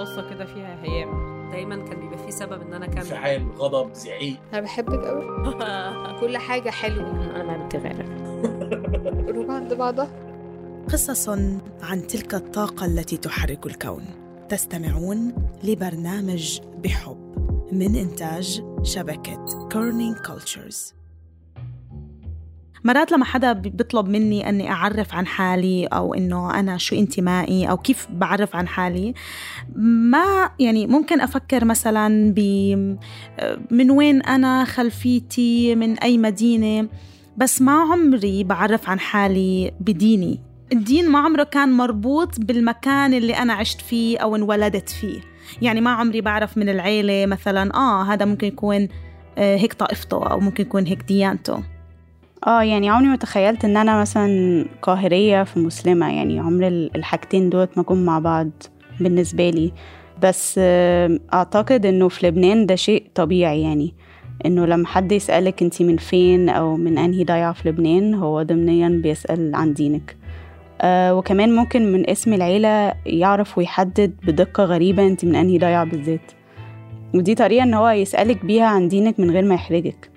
بصة 0.00 0.30
كده 0.30 0.44
فيها 0.44 0.82
هيام. 0.82 1.34
دايما 1.52 1.76
كان 1.76 2.00
بيبقى 2.00 2.18
فيه 2.18 2.30
سبب 2.30 2.62
إن 2.62 2.72
أنا 2.74 2.84
أكمل. 2.84 2.96
انفعال 2.98 3.50
غضب 3.58 3.94
زعيق. 3.94 4.36
أنا 4.52 4.60
بحبك 4.60 5.04
قوي 5.04 5.24
كل 6.20 6.38
حاجة 6.38 6.70
حلوة. 6.70 7.10
أنا 7.40 7.42
ما 7.58 7.66
بتغير 7.66 8.02
قلوب 9.26 9.50
عند 9.58 9.74
بعضها. 9.74 10.08
قصص 10.92 11.28
عن 11.82 12.06
تلك 12.08 12.34
الطاقة 12.34 12.86
التي 12.86 13.16
تحرك 13.16 13.66
الكون. 13.66 14.04
تستمعون 14.48 15.34
لبرنامج 15.64 16.60
بحب 16.84 17.34
من 17.72 17.96
إنتاج 17.96 18.62
شبكة 18.82 19.68
Kerning 19.72 20.16
Cultures 20.16 20.94
مرات 22.84 23.12
لما 23.12 23.24
حدا 23.24 23.52
بيطلب 23.52 24.08
مني 24.08 24.48
إني 24.48 24.70
أعرف 24.70 25.14
عن 25.14 25.26
حالي 25.26 25.86
أو 25.86 26.14
إنه 26.14 26.60
أنا 26.60 26.76
شو 26.76 26.96
انتمائي 26.96 27.70
أو 27.70 27.76
كيف 27.76 28.06
بعرف 28.10 28.56
عن 28.56 28.68
حالي 28.68 29.14
ما 29.76 30.50
يعني 30.58 30.86
ممكن 30.86 31.20
أفكر 31.20 31.64
مثلا 31.64 32.34
ب 32.36 32.40
من 33.70 33.90
وين 33.90 34.22
أنا 34.22 34.64
خلفيتي 34.64 35.74
من 35.74 35.98
أي 35.98 36.18
مدينة 36.18 36.88
بس 37.36 37.62
ما 37.62 37.72
عمري 37.72 38.44
بعرف 38.44 38.88
عن 38.88 39.00
حالي 39.00 39.72
بديني. 39.80 40.40
الدين 40.72 41.10
ما 41.10 41.18
عمره 41.18 41.42
كان 41.42 41.72
مربوط 41.72 42.40
بالمكان 42.40 43.14
اللي 43.14 43.36
أنا 43.36 43.52
عشت 43.52 43.80
فيه 43.80 44.18
أو 44.18 44.36
انولدت 44.36 44.88
فيه. 44.88 45.20
يعني 45.62 45.80
ما 45.80 45.90
عمري 45.90 46.20
بعرف 46.20 46.58
من 46.58 46.68
العيلة 46.68 47.26
مثلا 47.26 47.74
آه 47.74 48.02
هذا 48.02 48.24
ممكن 48.24 48.46
يكون 48.46 48.88
آه، 49.38 49.56
هيك 49.56 49.72
طائفته 49.72 50.26
أو 50.26 50.40
ممكن 50.40 50.62
يكون 50.62 50.86
هيك 50.86 51.02
ديانته. 51.02 51.73
آه 52.46 52.62
يعني 52.62 52.88
عمري 52.88 53.08
ما 53.08 53.16
تخيلت 53.16 53.64
إن 53.64 53.76
أنا 53.76 54.00
مثلا 54.00 54.64
قاهرية 54.82 55.42
في 55.42 55.60
مسلمة. 55.60 56.12
يعني 56.12 56.40
عمر 56.40 56.66
الحاجتين 56.68 57.50
دوت 57.50 57.78
ما 57.78 57.84
مع 57.94 58.18
بعض 58.18 58.50
بالنسبة 59.00 59.50
لي. 59.50 59.72
بس 60.22 60.54
آه، 60.58 61.18
أعتقد 61.34 61.86
إنه 61.86 62.08
في 62.08 62.26
لبنان 62.26 62.66
ده 62.66 62.74
شيء 62.74 63.06
طبيعي. 63.14 63.62
يعني 63.62 63.94
إنه 64.46 64.66
لما 64.66 64.86
حد 64.86 65.12
يسألك 65.12 65.62
انتي 65.62 65.84
من 65.84 65.96
فين 65.96 66.48
أو 66.48 66.76
من 66.76 66.98
أنهي 66.98 67.24
ضيعة 67.24 67.52
في 67.52 67.68
لبنان 67.68 68.14
هو 68.14 68.42
ضمنيا 68.42 68.88
بيسأل 68.88 69.54
عن 69.54 69.72
دينك. 69.74 70.16
آه 70.80 71.14
وكمان 71.14 71.56
ممكن 71.56 71.92
من 71.92 72.10
اسم 72.10 72.32
العيلة 72.32 72.94
يعرف 73.06 73.58
ويحدد 73.58 74.14
بدقة 74.26 74.64
غريبة 74.64 75.06
انت 75.06 75.24
من 75.24 75.34
أنهي 75.34 75.58
ضيعة 75.58 75.84
بالذات. 75.84 76.32
ودي 77.14 77.34
طريقة 77.34 77.62
إن 77.62 77.74
هو 77.74 77.88
يسألك 77.88 78.44
بيها 78.44 78.66
عن 78.66 78.88
دينك 78.88 79.20
من 79.20 79.30
غير 79.30 79.44
ما 79.44 79.54
يحرجك. 79.54 80.13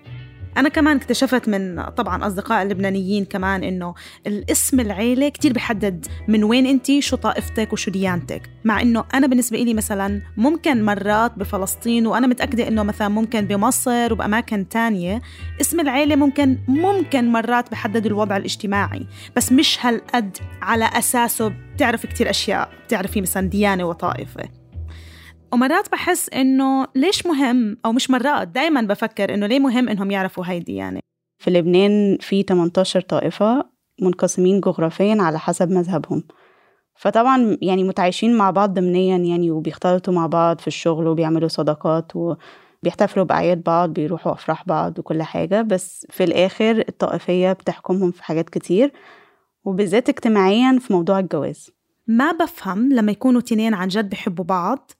أنا 0.57 0.69
كمان 0.69 0.97
اكتشفت 0.97 1.49
من 1.49 1.83
طبعا 1.89 2.27
أصدقاء 2.27 2.63
اللبنانيين 2.63 3.25
كمان 3.25 3.63
إنه 3.63 3.93
الاسم 4.27 4.79
العيلة 4.79 5.29
كتير 5.29 5.53
بيحدد 5.53 6.05
من 6.27 6.43
وين 6.43 6.65
أنت 6.65 6.99
شو 6.99 7.15
طائفتك 7.15 7.73
وشو 7.73 7.91
ديانتك. 7.91 8.41
مع 8.63 8.81
إنه 8.81 9.03
أنا 9.13 9.27
بالنسبة 9.27 9.61
إلي 9.61 9.73
مثلا 9.73 10.21
ممكن 10.37 10.85
مرات 10.85 11.37
بفلسطين 11.37 12.07
وأنا 12.07 12.27
متأكدة 12.27 12.67
إنه 12.67 12.83
مثلا 12.83 13.07
ممكن 13.07 13.41
بمصر 13.41 14.13
وبأماكن 14.13 14.69
تانية 14.69 15.21
اسم 15.61 15.79
العيلة 15.79 16.15
ممكن 16.15 16.57
ممكن 16.67 17.31
مرات 17.31 17.71
بحدد 17.71 18.05
الوضع 18.05 18.37
الاجتماعي. 18.37 19.07
بس 19.35 19.51
مش 19.51 19.85
هالقد 19.85 20.37
على 20.61 20.85
أساسه 20.85 21.53
بتعرف 21.75 22.05
كتير 22.05 22.29
أشياء 22.29 22.69
بتعرفي 22.87 23.21
مثلا 23.21 23.49
ديانة 23.49 23.83
وطائفة. 23.83 24.43
ومرات 25.53 25.91
بحس 25.91 26.29
إنه 26.29 26.87
ليش 26.95 27.25
مهم 27.25 27.77
أو 27.85 27.91
مش 27.91 28.09
مرات 28.09 28.47
دايما 28.47 28.81
بفكر 28.81 29.33
إنه 29.33 29.47
ليه 29.47 29.59
مهم 29.59 29.89
إنهم 29.89 30.11
يعرفوا 30.11 30.45
هاي 30.45 30.57
الديانة 30.57 30.99
في 31.37 31.51
لبنان 31.51 32.17
في 32.21 32.43
18 32.43 33.01
طائفة 33.01 33.65
منقسمين 34.01 34.61
جغرافيا 34.61 35.17
على 35.19 35.39
حسب 35.39 35.71
مذهبهم. 35.71 36.23
فطبعا 36.95 37.57
يعني 37.61 37.83
متعايشين 37.83 38.37
مع 38.37 38.51
بعض 38.51 38.73
ضمنيا 38.73 39.17
يعني 39.17 39.51
وبيختلطوا 39.51 40.13
مع 40.13 40.27
بعض 40.27 40.59
في 40.59 40.67
الشغل 40.67 41.07
وبيعملوا 41.07 41.47
صداقات 41.47 42.11
وبيحتفلوا 42.15 43.25
بأعياد 43.25 43.63
بعض 43.63 43.89
بيروحوا 43.89 44.31
أفراح 44.31 44.67
بعض 44.67 44.99
وكل 44.99 45.23
حاجة. 45.23 45.61
بس 45.61 46.07
في 46.09 46.23
الآخر 46.23 46.85
الطائفية 46.89 47.53
بتحكمهم 47.53 48.11
في 48.11 48.23
حاجات 48.23 48.49
كتير 48.49 48.91
وبالذات 49.65 50.09
اجتماعيا 50.09 50.79
في 50.79 50.93
موضوع 50.93 51.19
الجواز. 51.19 51.71
ما 52.07 52.31
بفهم 52.31 52.93
لما 52.93 53.11
يكونوا 53.11 53.41
تنين 53.41 53.73
عن 53.73 53.87
جد 53.87 54.09
بحبوا 54.09 54.45
بعض 54.45 54.91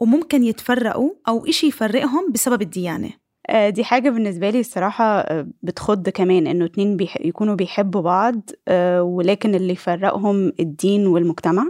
وممكن 0.00 0.42
يتفرقوا 0.44 1.10
أو 1.28 1.46
إشي 1.46 1.66
يفرقهم 1.66 2.32
بسبب 2.32 2.62
الديانة. 2.62 3.10
آه، 3.48 3.68
دي 3.68 3.84
حاجة 3.84 4.10
بالنسبة 4.10 4.50
لي 4.50 4.60
الصراحة 4.60 5.04
آه، 5.18 5.46
بتخض 5.62 6.08
كمان 6.08 6.46
إنه 6.46 6.64
اتنين 6.64 6.96
بيح 6.96 7.16
يكونوا 7.20 7.54
بيحبوا 7.54 8.00
بعض 8.00 8.50
آه، 8.68 9.02
ولكن 9.02 9.54
اللي 9.54 9.72
يفرقهم 9.72 10.52
الدين 10.60 11.06
والمجتمع. 11.06 11.64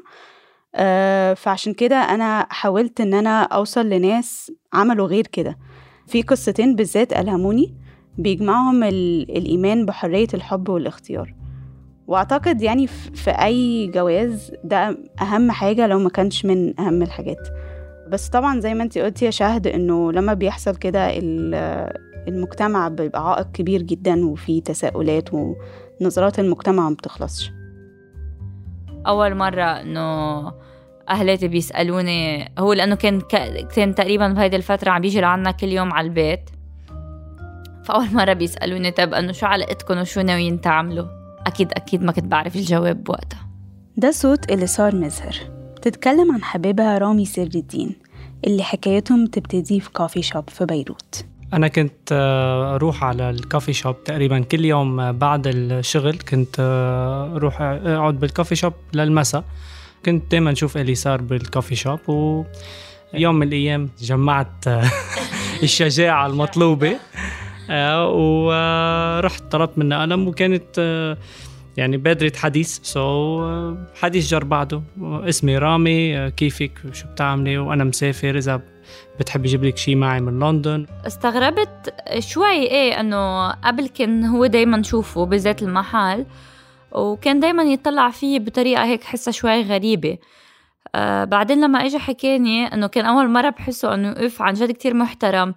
فعشان 1.37 1.75
كده 1.75 1.97
أنا 1.97 2.47
حاولت 2.51 3.01
إن 3.01 3.15
أنا 3.15 3.43
أوصل 3.43 3.89
لناس 3.89 4.53
عملوا 4.73 5.07
غير 5.07 5.27
كده. 5.27 5.59
في 6.07 6.23
قصتين 6.23 6.75
بالذات 6.77 7.13
ألهموني 7.13 7.75
بيجمعهم 8.19 8.83
الإيمان 8.85 9.87
بحرية 9.87 10.27
الحب 10.35 10.69
والاختيار. 10.69 11.35
وأعتقد 12.07 12.63
يعني 12.63 12.87
في 12.87 13.31
أي 13.31 13.87
جواز 13.87 14.53
ده 14.65 14.99
أهم 15.21 15.51
حاجة 15.51 15.87
لو 15.87 15.99
ما 15.99 16.09
كانش 16.09 16.45
من 16.45 16.81
أهم 16.81 17.03
الحاجات. 17.03 17.49
بس 18.09 18.29
طبعا 18.29 18.61
زي 18.61 18.75
ما 18.75 18.83
انت 18.83 18.99
قلتي 18.99 19.25
يا 19.25 19.31
شهد 19.31 19.67
إنه 19.67 20.13
لما 20.13 20.35
بيحصل 20.35 20.77
كده 20.77 21.11
المجتمع 22.29 22.89
بيبقى 22.89 23.31
عائق 23.31 23.53
كبير 23.53 23.83
جدا 23.83 24.27
وفي 24.27 24.61
تساؤلات 24.61 25.29
ونظرات 25.33 26.39
المجتمع 26.39 26.89
ما 26.89 26.95
بتخلصش. 26.95 27.51
أول 29.07 29.35
مرة 29.35 29.63
إنه 29.63 30.53
اهلاتي 31.09 31.49
بيسألوني 31.49 32.53
هو 32.59 32.73
لأنه 32.73 32.95
كان 32.95 33.21
كان 33.77 33.95
تقريبا 33.95 34.29
بهيدي 34.29 34.57
الفترة 34.57 34.91
عم 34.91 35.01
بيجي 35.01 35.21
لعنا 35.21 35.51
كل 35.51 35.69
يوم 35.69 35.93
على 35.93 36.07
البيت. 36.07 36.51
فأول 37.85 38.07
مرة 38.15 38.33
بيسألوني 38.33 38.91
طب 38.91 39.15
إنه 39.15 39.33
شو 39.33 39.47
علاقتكم 39.47 39.99
وشو 39.99 40.21
ناويين 40.21 40.61
تعملوا؟ 40.61 41.07
أكيد 41.47 41.73
أكيد 41.73 42.03
ما 42.03 42.13
كنت 42.13 42.25
بعرف 42.25 42.57
الجواب 42.57 43.05
بوقتها 43.05 43.49
ده 43.97 44.11
صوت 44.11 44.53
اللي 44.53 44.67
صار 44.67 44.95
مزهر 44.95 45.56
تتكلم 45.87 46.33
عن 46.33 46.45
حبيبها 46.45 46.99
رامي 46.99 47.25
سر 47.25 47.49
الدين 47.55 47.97
اللي 48.47 48.63
حكايتهم 48.63 49.27
تبتدي 49.27 49.81
في 49.81 49.91
كافي 49.91 50.23
شوب 50.23 50.51
في 50.51 50.65
بيروت. 50.65 51.25
أنا 51.53 51.69
كنت 51.69 52.13
آه، 52.13 52.75
أروح 52.75 53.05
على 53.05 53.31
الكافي 53.31 53.73
شوب 53.73 54.05
تقريبا 54.05 54.41
كل 54.41 54.65
يوم 54.65 55.13
بعد 55.13 55.47
الشغل 55.47 56.19
كنت 56.19 56.57
آه، 56.59 57.37
أروح 57.37 57.61
أقعد 57.61 58.21
بالكافي 58.21 58.55
شوب 58.55 58.73
للمساء. 58.95 59.45
كنت 60.07 60.31
دايما 60.31 60.53
أشوف 60.53 60.77
اللي 60.77 60.95
صار 60.95 61.21
بالكافي 61.21 61.77
شوب 61.77 62.01
ويوم 62.09 63.35
من 63.35 63.47
الأيام 63.47 63.91
جمعت 64.01 64.69
آه، 64.69 64.91
الشجاعة 65.63 66.27
المطلوبة. 66.27 66.97
ورحت 67.71 69.43
طلبت 69.51 69.79
منها 69.79 70.03
قلم 70.03 70.29
وكانت 70.29 70.81
يعني 71.77 71.97
بادرة 71.97 72.33
حديث. 72.37 72.79
so 72.83 73.39
so, 73.39 73.99
حديث 74.01 74.29
جر 74.29 74.45
بعده. 74.45 74.83
اسمي 75.01 75.59
رامي. 75.59 76.31
كيفك؟ 76.31 76.73
شو 76.93 77.07
بتعملي؟ 77.09 77.59
وأنا 77.59 77.85
مسافر. 77.85 78.39
إذا 78.39 78.61
بتحب 79.21 79.45
يجيب 79.45 79.65
لك 79.65 79.77
شيء 79.77 79.97
معي 79.97 80.21
من 80.21 80.41
لندن. 80.41 80.87
استغربت 81.07 81.95
شوي. 82.19 82.57
إيه 82.57 83.01
إنه 83.01 83.51
قبل 83.51 83.89
كان 83.89 84.25
هو 84.25 84.47
دايما 84.47 84.83
شوفه 84.83 85.27
بذات 85.27 85.63
المحل 85.63 86.27
وكان 86.93 87.41
دايما 87.41 87.63
يطلع 87.63 88.11
فيه 88.11 88.39
بطريقة 88.39 88.85
هيك 88.85 89.05
حسها 89.05 89.33
شوي 89.33 89.63
غريبة. 89.63 90.19
آه 90.95 91.25
بعدين 91.25 91.61
لما 91.61 91.87
اجى 91.87 91.99
حكاني 91.99 92.75
إنه 92.75 92.87
كان 92.87 93.05
أول 93.05 93.29
مرة 93.29 93.51
بحسه 93.51 93.95
إنه 93.95 94.11
اف 94.11 94.43
عن 94.43 94.55
جد 94.55 94.71
كتير 94.71 94.95
محترم. 94.95 95.55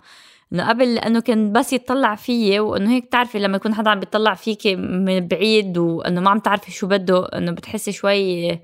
إنه 0.54 0.70
قبل 0.70 0.96
لأنه 0.96 1.20
كان 1.20 1.52
بس 1.52 1.74
يطلع 1.74 2.16
فيي 2.16 2.60
وإنه 2.60 2.92
هيك 2.92 3.06
بتعرفي 3.06 3.40
لما 3.40 3.58
يكون 3.58 3.74
حدا 3.74 3.90
عم 3.90 4.00
بيطلع 4.00 4.34
فيكي 4.34 4.76
من 4.76 5.28
بعيد 5.28 5.78
وإنه 5.78 6.22
ما 6.22 6.30
عم 6.30 6.40
تعرفي 6.40 6.72
شو 6.72 6.88
بده 6.88 7.26
إنه 7.26 7.52
بتحسي 7.52 7.92
شوي 7.92 8.60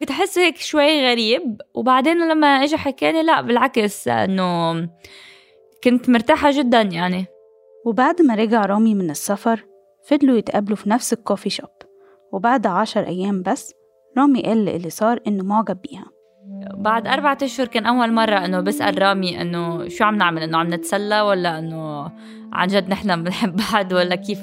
بتحسي 0.00 0.40
هيك 0.40 0.56
شوي 0.56 1.10
غريب. 1.10 1.60
وبعدين 1.74 2.28
لما 2.28 2.46
اجى 2.46 2.76
حكاني 2.76 3.22
لا 3.22 3.40
بالعكس 3.40 4.08
إنه 4.08 4.74
كنت 5.84 6.10
مرتاحة 6.10 6.50
جدا 6.50 6.82
يعني. 6.82 7.26
وبعد 7.86 8.22
ما 8.22 8.34
رجع 8.34 8.66
رامي 8.66 8.94
من 8.94 9.10
السفر 9.10 9.64
فضلوا 10.08 10.38
يتقابلوا 10.38 10.76
في 10.76 10.90
نفس 10.90 11.12
الكوفي 11.12 11.50
شوب 11.50 11.70
وبعد 12.32 12.66
عشر 12.66 13.06
أيام 13.06 13.42
بس 13.42 13.74
رامي 14.18 14.42
قال 14.42 14.68
اللي 14.68 14.90
صار 14.90 15.20
إنه 15.26 15.44
معجب 15.44 15.80
بيها. 15.80 16.13
بعد 16.74 17.06
أربعة 17.06 17.38
أشهر 17.42 17.66
كان 17.66 17.86
أول 17.86 18.12
مرة 18.12 18.44
إنه 18.44 18.60
بسأل 18.60 19.02
رامي 19.02 19.40
إنه 19.40 19.88
شو 19.88 20.04
عم 20.04 20.16
نعمل؟ 20.16 20.42
إنه 20.42 20.58
عم 20.58 20.74
نتسلى 20.74 21.20
ولا 21.20 21.58
إنه 21.58 22.10
عن 22.52 22.68
جد 22.68 22.88
نحن 22.88 23.22
بنحب 23.22 23.56
بعض 23.72 23.92
ولا 23.92 24.14
كيف؟ 24.14 24.40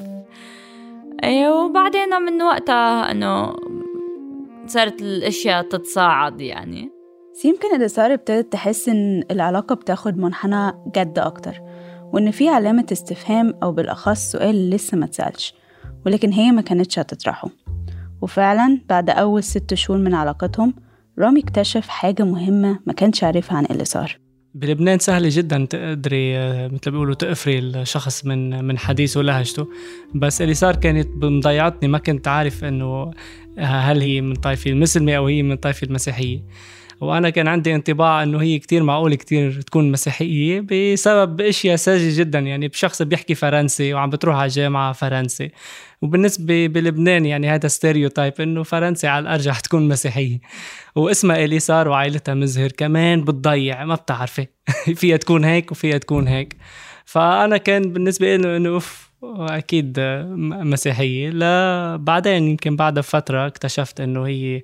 أيوة 1.23 1.65
وبعدين 1.65 2.21
من 2.21 2.41
وقتها 2.41 3.11
إنه 3.11 3.55
صارت 4.65 5.01
الأشياء 5.01 5.61
تتصاعد 5.61 6.41
يعني. 6.41 6.91
يمكن 7.45 7.75
اللي 7.75 7.87
صار 7.87 8.13
ابتدت 8.13 8.53
تحس 8.53 8.89
إن 8.89 9.23
العلاقة 9.31 9.75
بتاخد 9.75 10.17
منحنى 10.17 10.73
جد 10.95 11.19
أكتر 11.19 11.61
وإن 12.13 12.31
في 12.31 12.49
علامة 12.49 12.85
استفهام 12.91 13.53
أو 13.63 13.71
بالأخص 13.71 14.31
سؤال 14.31 14.69
لسه 14.69 14.97
ما 14.97 15.05
اتسألش 15.05 15.53
ولكن 16.05 16.31
هي 16.31 16.51
ما 16.51 16.61
كانتش 16.61 16.99
هتطرحه. 16.99 17.49
وفعلا 18.21 18.81
بعد 18.89 19.09
أول 19.09 19.43
ست 19.43 19.73
شهور 19.73 19.99
من 19.99 20.13
علاقتهم 20.13 20.73
رامي 21.19 21.39
اكتشف 21.39 21.87
حاجة 21.87 22.23
مهمة 22.23 22.79
ما 22.85 22.93
كانش 22.93 23.23
عارفها 23.23 23.57
عن 23.57 23.65
إليسار. 23.65 24.17
بلبنان 24.55 24.99
سهل 24.99 25.29
جدا 25.29 25.65
تقدري 25.69 26.37
آه، 26.37 26.67
مثل 26.67 26.81
ما 26.85 26.91
بيقولوا 26.91 27.13
تقفري 27.13 27.59
الشخص 27.59 28.25
من 28.25 28.65
من 28.65 28.77
حديثه 28.77 29.19
ولهجته 29.19 29.67
بس 30.15 30.41
اللي 30.41 30.53
صار 30.53 30.75
كانت 30.75 31.07
مضيعتني 31.23 31.89
ما 31.89 31.97
كنت 31.97 32.27
عارف 32.27 32.63
إنه 32.63 33.11
هل 33.57 34.01
هي 34.01 34.21
من 34.21 34.35
طائفة 34.35 34.71
المسلمة 34.71 35.13
أو 35.13 35.27
هي 35.27 35.43
من 35.43 35.55
طائفة 35.55 35.87
المسيحية. 35.87 36.43
وأنا 37.01 37.29
كان 37.29 37.47
عندي 37.47 37.75
انطباع 37.75 38.23
إنه 38.23 38.41
هي 38.41 38.59
كتير 38.59 38.83
معقول 38.83 39.15
كتير 39.15 39.61
تكون 39.61 39.91
مسيحية 39.91 40.59
بسبب 40.59 41.41
إشياء 41.41 41.75
ساذجة 41.75 42.19
جدا. 42.19 42.39
يعني 42.39 42.67
بشخص 42.67 43.01
بيحكي 43.01 43.35
فرنسي 43.35 43.93
وعم 43.93 44.09
بتروح 44.09 44.35
على 44.35 44.47
جامعة 44.47 44.93
فرنسي. 44.93 45.51
وبالنسبة 46.01 46.67
بلبنان 46.67 47.25
يعني 47.25 47.49
هذا 47.49 47.67
ستيريوتايب 47.67 48.33
إنه 48.39 48.63
فرنسي 48.63 49.07
على 49.07 49.23
الأرجح 49.23 49.59
تكون 49.59 49.87
مسيحية. 49.87 50.39
واسمها 50.95 51.45
إليسار 51.45 51.87
وعائلتها 51.87 52.33
مزهر 52.33 52.71
كمان 52.71 53.23
بتضيع 53.23 53.85
ما 53.85 53.95
بتعرفي. 53.95 54.47
فيها 54.99 55.17
تكون 55.17 55.43
هيك 55.43 55.71
وفيها 55.71 55.97
تكون 55.97 56.27
هيك. 56.27 56.55
فأنا 57.05 57.57
كان 57.57 57.93
بالنسبة 57.93 58.35
لي 58.35 58.57
إنه 58.57 58.69
أوف 58.69 59.11
أكيد 59.23 59.99
مسيحية. 60.63 61.29
لا 61.29 61.95
بعدين 61.95 62.47
يمكن 62.47 62.75
بعد 62.75 62.99
فترة 62.99 63.47
اكتشفت 63.47 64.01
إنه 64.01 64.27
هي 64.27 64.61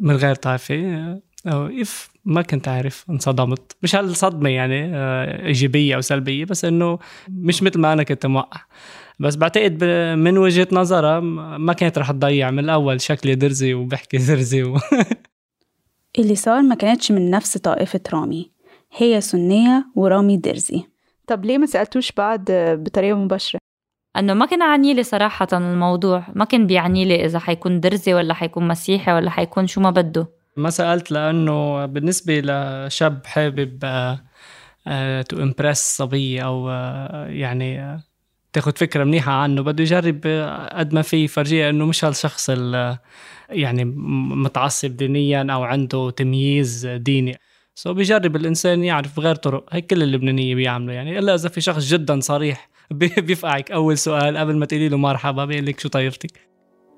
من 0.00 0.16
غير 0.16 0.34
طائفة. 0.34 1.20
أو 1.46 1.66
إف 1.66 2.10
ما 2.24 2.42
كنت 2.42 2.68
عارف 2.68 3.04
انصدمت. 3.10 3.76
مش 3.82 3.96
هالصدمة 3.96 4.50
يعني 4.50 4.96
آه، 4.96 5.46
إيجابية 5.46 5.94
أو 5.94 6.00
سلبية 6.00 6.44
بس 6.44 6.64
إنه 6.64 6.98
مش 7.28 7.62
مثل 7.62 7.80
ما 7.80 7.92
أنا 7.92 8.02
كنت 8.02 8.26
موقع. 8.26 8.60
بس 9.20 9.36
بعتقد 9.36 9.84
من 10.18 10.38
وجهة 10.38 10.68
نظرها 10.72 11.20
ما 11.58 11.72
كانت 11.72 11.98
رح 11.98 12.10
تضيع 12.10 12.50
من 12.50 12.58
الأول. 12.58 13.00
شكلي 13.00 13.34
درزي 13.34 13.74
وبحكي 13.74 14.18
درزي 14.18 14.62
و... 14.62 14.78
اللي 16.18 16.34
صار 16.34 16.62
ما 16.62 16.74
كانتش 16.74 17.12
من 17.12 17.30
نفس 17.30 17.58
طائفة 17.58 18.00
رامي. 18.12 18.50
هي 18.96 19.20
سنية 19.20 19.86
ورامي 19.96 20.36
درزي. 20.36 20.84
طب 21.26 21.44
ليه 21.44 21.58
ما 21.58 21.66
سألتوش 21.66 22.12
بعض 22.12 22.44
بطريقة 22.50 23.18
مباشرة؟ 23.18 23.60
أنه 24.16 24.34
ما 24.34 24.46
كان 24.46 24.62
يعني 24.62 24.94
لي 24.94 25.02
صراحة 25.02 25.48
الموضوع 25.52 26.26
ما 26.34 26.44
كان 26.44 26.66
بيعني 26.66 27.04
لي 27.04 27.24
إذا 27.24 27.38
حيكون 27.38 27.80
درزي 27.80 28.14
ولا 28.14 28.34
حيكون 28.34 28.68
مسيحي 28.68 29.12
ولا 29.12 29.30
حيكون 29.30 29.66
شو 29.66 29.80
ما 29.80 29.90
بده. 29.90 30.28
ما 30.56 30.70
سألت 30.70 31.10
لأنه 31.12 31.86
بالنسبة 31.86 32.40
لشاب 32.44 33.26
حابب 33.26 33.78
to 33.78 34.86
آه، 34.86 35.24
impress 35.32 35.96
صبية 35.96 36.42
أو 36.42 36.70
آه، 36.70 37.26
يعني 37.26 37.80
آه، 37.80 38.02
تاخد 38.52 38.78
فكرة 38.78 39.04
منيحة 39.04 39.32
عنه 39.32 39.62
بده 39.62 39.82
يجرب 39.82 40.26
قد 40.72 40.94
ما 40.94 41.02
في 41.02 41.24
يفرجيها 41.24 41.70
إنه 41.70 41.86
مش 41.86 42.04
هالشخص 42.04 42.50
يعني 43.50 43.84
متعصب 44.44 44.96
دينيا 44.96 45.46
أو 45.50 45.62
عنده 45.62 46.10
تمييز 46.10 46.86
ديني. 46.86 47.38
سو 47.74 47.94
بيجرب 47.94 48.36
الإنسان 48.36 48.84
يعرف 48.84 49.16
بغير 49.16 49.34
طرق. 49.34 49.66
هيك 49.74 49.86
كل 49.86 50.02
اللبنانية 50.02 50.54
بيعملوا 50.54 50.94
يعني 50.94 51.18
إلا 51.18 51.34
إذا 51.34 51.48
في 51.48 51.60
شخص 51.60 51.84
جدا 51.88 52.20
صريح. 52.20 52.69
بيفقعك. 52.90 53.70
أول 53.70 53.98
سؤال 53.98 54.36
قبل 54.36 54.56
ما 54.56 54.66
تقولي 54.66 54.88
له 54.88 54.96
مرحبا 54.96 55.44
بيقول 55.44 55.66
لك 55.66 55.80
شو 55.80 55.88
طائفتك 55.88 56.50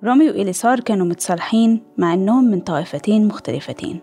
رامي 0.05 0.31
وإليسار 0.31 0.81
كانوا 0.81 1.07
متصالحين 1.07 1.83
مع 1.99 2.15
إنهم 2.15 2.45
من 2.45 2.61
طائفتين 2.61 3.29
مختلفتين 3.29 4.01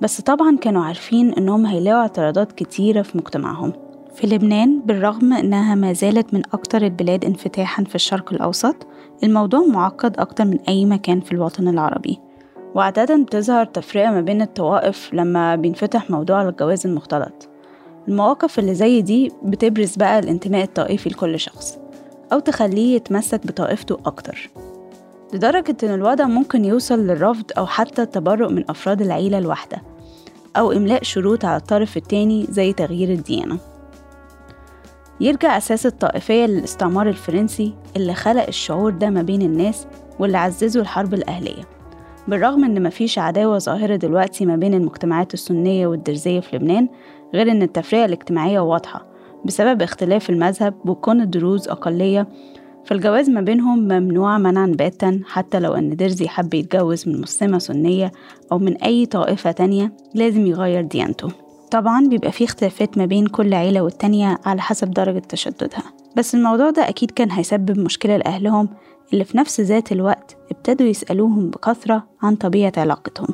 بس 0.00 0.20
طبعا 0.20 0.56
كانوا 0.56 0.84
عارفين 0.84 1.32
إنهم 1.32 1.66
هيلاقوا 1.66 2.00
اعتراضات 2.00 2.52
كتيرة 2.52 3.02
في 3.02 3.18
مجتمعهم. 3.18 3.72
في 4.14 4.26
لبنان 4.26 4.80
بالرغم 4.80 5.32
إنها 5.32 5.74
ما 5.74 5.92
زالت 5.92 6.34
من 6.34 6.42
أكتر 6.52 6.82
البلاد 6.82 7.24
انفتاحا 7.24 7.84
في 7.84 7.94
الشرق 7.94 8.32
الأوسط 8.32 8.86
الموضوع 9.24 9.66
معقد 9.66 10.20
أكتر 10.20 10.44
من 10.44 10.58
أي 10.68 10.84
مكان 10.84 11.20
في 11.20 11.32
الوطن 11.32 11.68
العربي. 11.68 12.18
وعادة 12.74 13.16
بتظهر 13.16 13.64
تفرقة 13.64 14.10
ما 14.10 14.20
بين 14.20 14.42
الطوائف 14.42 15.14
لما 15.14 15.56
بينفتح 15.56 16.10
موضوع 16.10 16.48
الجواز 16.48 16.86
المختلط. 16.86 17.48
المواقف 18.08 18.58
اللي 18.58 18.74
زي 18.74 19.02
دي 19.02 19.32
بتبرز 19.42 19.96
بقى 19.96 20.18
الانتماء 20.18 20.64
الطائفي 20.64 21.08
لكل 21.08 21.40
شخص 21.40 21.78
أو 22.32 22.38
تخليه 22.38 22.96
يتمسك 22.96 23.46
بطائفته 23.46 23.98
أكتر. 24.06 24.50
لدرجة 25.34 25.76
إن 25.82 25.94
الوضع 25.94 26.24
ممكن 26.24 26.64
يوصل 26.64 26.98
للرفض 27.06 27.44
أو 27.58 27.66
حتى 27.66 28.02
التبرؤ 28.02 28.48
من 28.48 28.64
أفراد 28.70 29.02
العيلة 29.02 29.38
الواحدة 29.38 29.82
أو 30.56 30.72
إملاء 30.72 31.02
شروط 31.02 31.44
على 31.44 31.56
الطرف 31.56 31.96
التاني 31.96 32.46
زي 32.50 32.72
تغيير 32.72 33.08
الديانة. 33.12 33.58
يرجع 35.20 35.56
أساس 35.56 35.86
الطائفية 35.86 36.46
للاستعمار 36.46 37.08
الفرنسي 37.08 37.74
اللي 37.96 38.14
خلق 38.14 38.46
الشعور 38.46 38.90
ده 38.90 39.10
ما 39.10 39.22
بين 39.22 39.42
الناس 39.42 39.86
واللي 40.18 40.38
عززوا 40.38 40.82
الحرب 40.82 41.14
الأهلية. 41.14 41.62
بالرغم 42.28 42.64
إن 42.64 42.82
مفيش 42.82 43.18
عداوة 43.18 43.58
ظاهرة 43.58 43.96
دلوقتي 43.96 44.46
ما 44.46 44.56
بين 44.56 44.74
المجتمعات 44.74 45.34
السنية 45.34 45.86
والدرزية 45.86 46.40
في 46.40 46.56
لبنان 46.56 46.88
غير 47.34 47.50
إن 47.50 47.62
التفرقة 47.62 48.04
الاجتماعية 48.04 48.60
واضحة 48.60 49.06
بسبب 49.44 49.82
اختلاف 49.82 50.30
المذهب 50.30 50.74
وكون 50.88 51.20
الدروز 51.20 51.68
أقلية 51.68 52.28
فالجواز 52.84 53.30
ما 53.30 53.40
بينهم 53.40 53.78
ممنوع 53.78 54.38
منعا 54.38 54.66
باتا 54.66 55.20
حتى 55.26 55.60
لو 55.60 55.74
أن 55.74 55.96
درزي 55.96 56.28
حب 56.28 56.54
يتجوز 56.54 57.08
من 57.08 57.20
مسلمة 57.20 57.58
سنية 57.58 58.12
أو 58.52 58.58
من 58.58 58.76
أي 58.76 59.06
طائفة 59.06 59.50
تانية 59.52 59.92
لازم 60.14 60.46
يغير 60.46 60.82
ديانته. 60.82 61.28
طبعا 61.70 62.08
بيبقى 62.08 62.32
فيه 62.32 62.44
اختلافات 62.44 62.98
ما 62.98 63.06
بين 63.06 63.26
كل 63.26 63.54
عيلة 63.54 63.80
والتانية 63.82 64.38
على 64.44 64.60
حسب 64.60 64.90
درجة 64.90 65.18
تشددها. 65.18 65.82
بس 66.16 66.34
الموضوع 66.34 66.70
ده 66.70 66.88
أكيد 66.88 67.10
كان 67.10 67.30
هيسبب 67.30 67.78
مشكلة 67.78 68.16
لأهلهم 68.16 68.68
اللي 69.12 69.24
في 69.24 69.38
نفس 69.38 69.60
ذات 69.60 69.92
الوقت 69.92 70.36
ابتدوا 70.50 70.86
يسألوهم 70.86 71.50
بكثرة 71.50 72.06
عن 72.22 72.36
طبيعة 72.36 72.72
علاقتهم. 72.76 73.28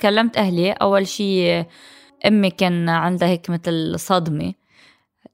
كلمت 0.00 0.36
أهلي 0.36 0.72
أول 0.72 1.06
شي 1.06 1.64
أمي 2.26 2.50
كان 2.50 2.88
عندها 2.88 3.28
هيك 3.28 3.50
مثل 3.50 3.98
صدمة 3.98 4.52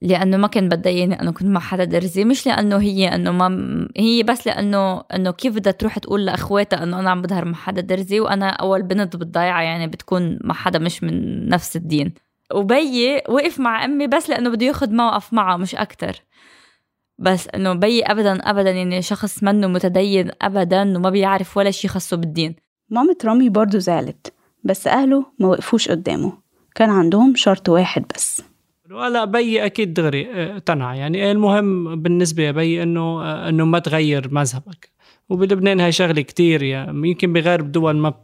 لأنه 0.02 0.37
ما 0.37 0.46
كان 0.46 0.69
بدها 0.69 0.93
إياني 0.93 1.20
أنه 1.23 1.31
كنت 1.32 1.46
مع 1.49 1.61
حدا 1.61 1.85
درزي. 1.85 2.25
مش 2.25 2.46
لأنه 2.46 2.76
هي 2.76 3.14
أنه 3.14 3.31
ما 3.31 3.88
هي 3.96 4.23
بس 4.23 4.46
لأنه 4.46 5.00
أنه 5.00 5.31
كيف 5.31 5.55
بدها 5.55 5.73
تروح 5.73 5.99
تقول 5.99 6.26
لأخواتها 6.26 6.82
أنه 6.82 7.00
أنا 7.00 7.11
عم 7.11 7.23
بظهر 7.23 7.44
مع 7.44 7.55
حدا 7.55 7.81
درزي 7.81 8.20
وأنا 8.20 8.49
أول 8.50 8.82
بنت 8.82 9.17
بالضيعة 9.17 9.62
يعني 9.62 9.87
بتكون 9.87 10.38
مع 10.44 10.55
حدا 10.55 10.79
مش 10.79 11.02
من 11.02 11.49
نفس 11.49 11.76
الدين. 11.76 12.14
وبيي 12.55 13.23
وقف 13.29 13.61
مع 13.61 13.84
أمي 13.84 14.06
بس 14.06 14.31
لأنه 14.31 14.50
بده 14.50 14.67
ياخد 14.67 14.93
موقف 14.93 15.32
معها 15.32 15.56
مش 15.56 15.75
أكتر. 15.75 16.23
بس 17.19 17.49
إنه 17.55 17.75
بي 17.75 18.02
ابدا 18.02 18.50
ابدا 18.50 18.70
يعني 18.70 19.02
شخص 19.02 19.43
منه 19.43 19.67
متدين 19.67 20.31
ابدا 20.43 20.82
وما 20.96 21.11
بيعرف 21.11 21.56
ولا 21.56 21.70
شيء 21.70 21.91
خاصه 21.91 22.17
بالدين. 22.17 22.56
مامة 22.91 23.17
رامي 23.25 23.49
برضه 23.49 23.79
زعلت 23.79 24.32
بس 24.64 24.87
أهله 24.87 25.26
ما 25.38 25.49
وقفوش 25.49 25.88
قدامه. 25.88 26.48
كان 26.79 26.91
عندهم 26.91 27.35
شرط 27.37 27.69
واحد 27.69 28.05
بس. 28.15 28.43
لا 28.91 29.25
بي 29.25 29.65
أكيد 29.67 29.94
دغري 29.94 30.27
اقتنع 30.53 30.94
يعني 30.94 31.31
المهم 31.31 32.03
بالنسبة 32.03 32.49
لبي 32.49 32.82
إنه 32.82 33.23
إنه 33.49 33.65
ما 33.65 33.79
تغير 33.79 34.35
مذهبك. 34.35 34.91
وبلبنان 35.29 35.81
هاي 35.81 35.93
شغلة 35.93 36.23
كتير 36.23 36.63
يعني 36.63 37.08
يمكن 37.08 37.32
بغير 37.32 37.61
دول 37.61 37.97
ما 37.97 38.15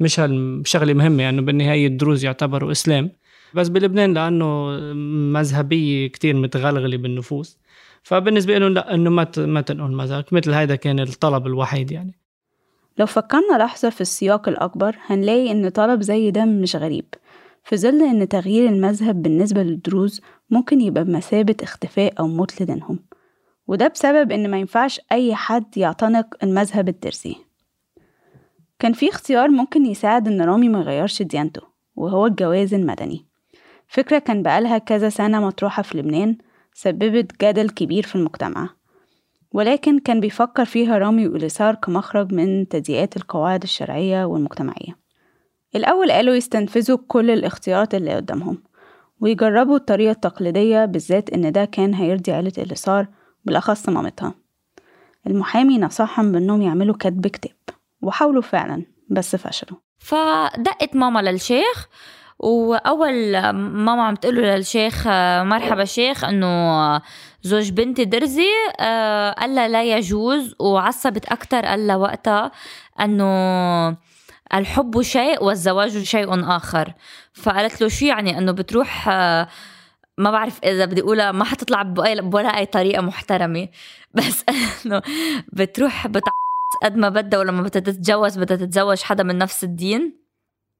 مش 0.00 0.20
هالشغله 0.20 0.94
مهمة 0.94 1.22
يعني 1.22 1.40
بالنهاية 1.40 1.86
الدروز 1.86 2.24
يعتبروا 2.24 2.72
إسلام. 2.72 3.10
بس 3.54 3.68
بلبنان 3.68 4.14
لأنه 4.14 4.70
مذهبية 5.32 6.06
كتير 6.06 6.36
متغلغلة 6.36 6.96
بالنفوس. 6.96 7.58
فبالنسبة 8.02 8.58
لهم 8.58 8.74
لا 8.74 8.94
إنه 8.94 9.10
ما 9.10 9.26
ما 9.36 9.60
تنقل 9.60 9.92
مذهبك 9.92 10.32
مثل 10.32 10.52
هيدا 10.52 10.74
كان 10.74 11.00
الطلب 11.00 11.46
الوحيد 11.46 11.92
يعني. 11.92 12.14
لو 12.98 13.06
فكرنا 13.06 13.58
لحظة 13.58 13.90
في 13.90 14.00
السياق 14.00 14.48
الأكبر 14.48 14.96
هنلاقي 15.06 15.50
إن 15.50 15.68
طلب 15.68 16.02
زي 16.02 16.30
ده 16.30 16.44
مش 16.44 16.76
غريب. 16.76 17.04
في 17.64 17.76
ظل 17.76 18.02
إن 18.02 18.28
تغيير 18.28 18.68
المذهب 18.68 19.22
بالنسبة 19.22 19.62
للدروز 19.62 20.20
ممكن 20.50 20.80
يبقى 20.80 21.04
بمثابة 21.04 21.56
اختفاء 21.62 22.14
أو 22.20 22.28
موت 22.28 22.62
لدينهم. 22.62 22.98
وده 23.66 23.88
بسبب 23.88 24.32
إن 24.32 24.50
ما 24.50 24.58
ينفعش 24.58 25.00
أي 25.12 25.34
حد 25.34 25.76
يعتنق 25.76 26.26
المذهب 26.42 26.88
الدرسي. 26.88 27.36
كان 28.78 28.92
في 28.92 29.08
اختيار 29.08 29.48
ممكن 29.48 29.86
يساعد 29.86 30.28
إن 30.28 30.42
رامي 30.42 30.68
ما 30.68 30.80
يغيرش 30.80 31.22
ديانته 31.22 31.62
وهو 31.96 32.26
الجواز 32.26 32.74
المدني. 32.74 33.26
فكرة 33.88 34.18
كان 34.18 34.42
بقالها 34.42 34.78
كذا 34.78 35.08
سنة 35.08 35.46
مطروحة 35.46 35.82
في 35.82 35.98
لبنان 35.98 36.36
سببت 36.74 37.44
جدل 37.44 37.70
كبير 37.70 38.02
في 38.06 38.16
المجتمع. 38.16 38.68
ولكن 39.52 39.98
كان 39.98 40.20
بيفكر 40.20 40.64
فيها 40.64 40.98
رامي 40.98 41.28
وإليسار 41.28 41.74
كمخرج 41.74 42.32
من 42.32 42.68
تضييقات 42.68 43.16
القواعد 43.16 43.62
الشرعية 43.62 44.24
والمجتمعية. 44.24 45.03
الأول 45.76 46.12
قالوا 46.12 46.34
يستنفذوا 46.34 46.98
كل 47.08 47.30
الاختيارات 47.30 47.94
اللي 47.94 48.14
قدامهم 48.14 48.62
ويجربوا 49.20 49.76
الطريقة 49.76 50.10
التقليدية 50.10 50.84
بالذات 50.84 51.30
إن 51.30 51.52
ده 51.52 51.64
كان 51.64 51.94
هيرضي 51.94 52.32
عيلة 52.32 52.52
إليسار 52.58 53.06
بالأخص 53.44 53.88
مامتها. 53.88 54.34
المحامي 55.26 55.78
نصحهم 55.78 56.32
بأنهم 56.32 56.62
يعملوا 56.62 56.94
كتب 56.98 57.26
كتاب 57.26 57.56
وحاولوا 58.02 58.42
فعلا 58.42 58.82
بس 59.10 59.36
فشلوا. 59.36 59.78
فدقت 59.98 60.96
ماما 60.96 61.22
للشيخ 61.22 61.88
وأول 62.38 63.40
ماما 63.52 64.02
عم 64.02 64.14
تقول 64.14 64.34
للشيخ 64.36 65.06
مرحبا 65.42 65.84
شيخ 65.84 66.24
إنه 66.24 67.00
زوج 67.42 67.70
بنتي 67.70 68.04
درزي 68.04 68.48
قال 69.38 69.54
لا 69.54 69.84
يجوز 69.84 70.54
وعصبت 70.60 71.24
أكثر 71.24 71.66
قال 71.66 71.92
وقتها 71.92 72.50
إنه 73.00 73.96
الحب 74.54 75.02
شيء 75.02 75.44
والزواج 75.44 76.02
شيء 76.02 76.56
آخر. 76.56 76.92
فقالت 77.32 77.80
له 77.80 77.88
شو 77.88 78.06
يعني؟ 78.06 78.38
أنه 78.38 78.52
بتروح 78.52 79.08
آه، 79.08 79.48
ما 80.18 80.30
بعرف 80.30 80.60
إذا 80.64 80.84
بدي 80.84 81.00
أقولها 81.00 81.32
ما 81.32 81.44
حتطلع 81.44 81.82
بولا 81.82 82.48
أي 82.58 82.66
طريقة 82.66 83.02
محترمة. 83.02 83.68
بس 84.14 84.44
أنه 84.48 85.02
بتروح 85.52 86.06
بتع 86.06 86.30
قد 86.82 86.96
ما 86.96 87.08
بدها 87.08 87.40
ولما 87.40 87.62
بدها 87.62 87.82
تتجوز 87.82 88.38
بدها 88.38 88.56
تتزوج 88.56 89.02
حدا 89.02 89.22
من 89.22 89.38
نفس 89.38 89.64
الدين. 89.64 90.24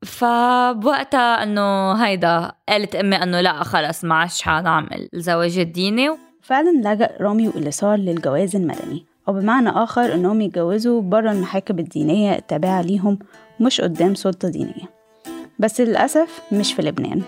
فبوقتها 0.04 1.42
إنه 1.42 1.92
هيدا 1.92 2.52
قالت 2.68 2.94
أمي 2.94 3.16
إنه 3.16 3.40
لا 3.40 3.62
خلص 3.62 4.04
ما 4.04 4.14
عادش 4.14 4.42
حنعمل 4.42 5.08
الزواج 5.14 5.58
الديني 5.58 6.10
فعلا 6.42 6.94
لجأ 6.94 7.16
رامي 7.20 7.48
واليسار 7.48 7.98
للجواز 7.98 8.56
المدني. 8.56 9.06
أو 9.28 9.32
بمعنى 9.32 9.68
آخر 9.68 10.14
إنهم 10.14 10.40
يتجوزوا 10.40 11.02
بره 11.02 11.32
المحاكم 11.32 11.78
الدينية 11.78 12.36
التابعة 12.36 12.82
ليهم 12.82 13.18
مش 13.60 13.80
قدام 13.80 14.14
سلطة 14.14 14.48
دينية. 14.48 14.94
بس 15.58 15.80
للأسف 15.80 16.40
مش 16.52 16.72
في 16.72 16.82
لبنان. 16.82 17.22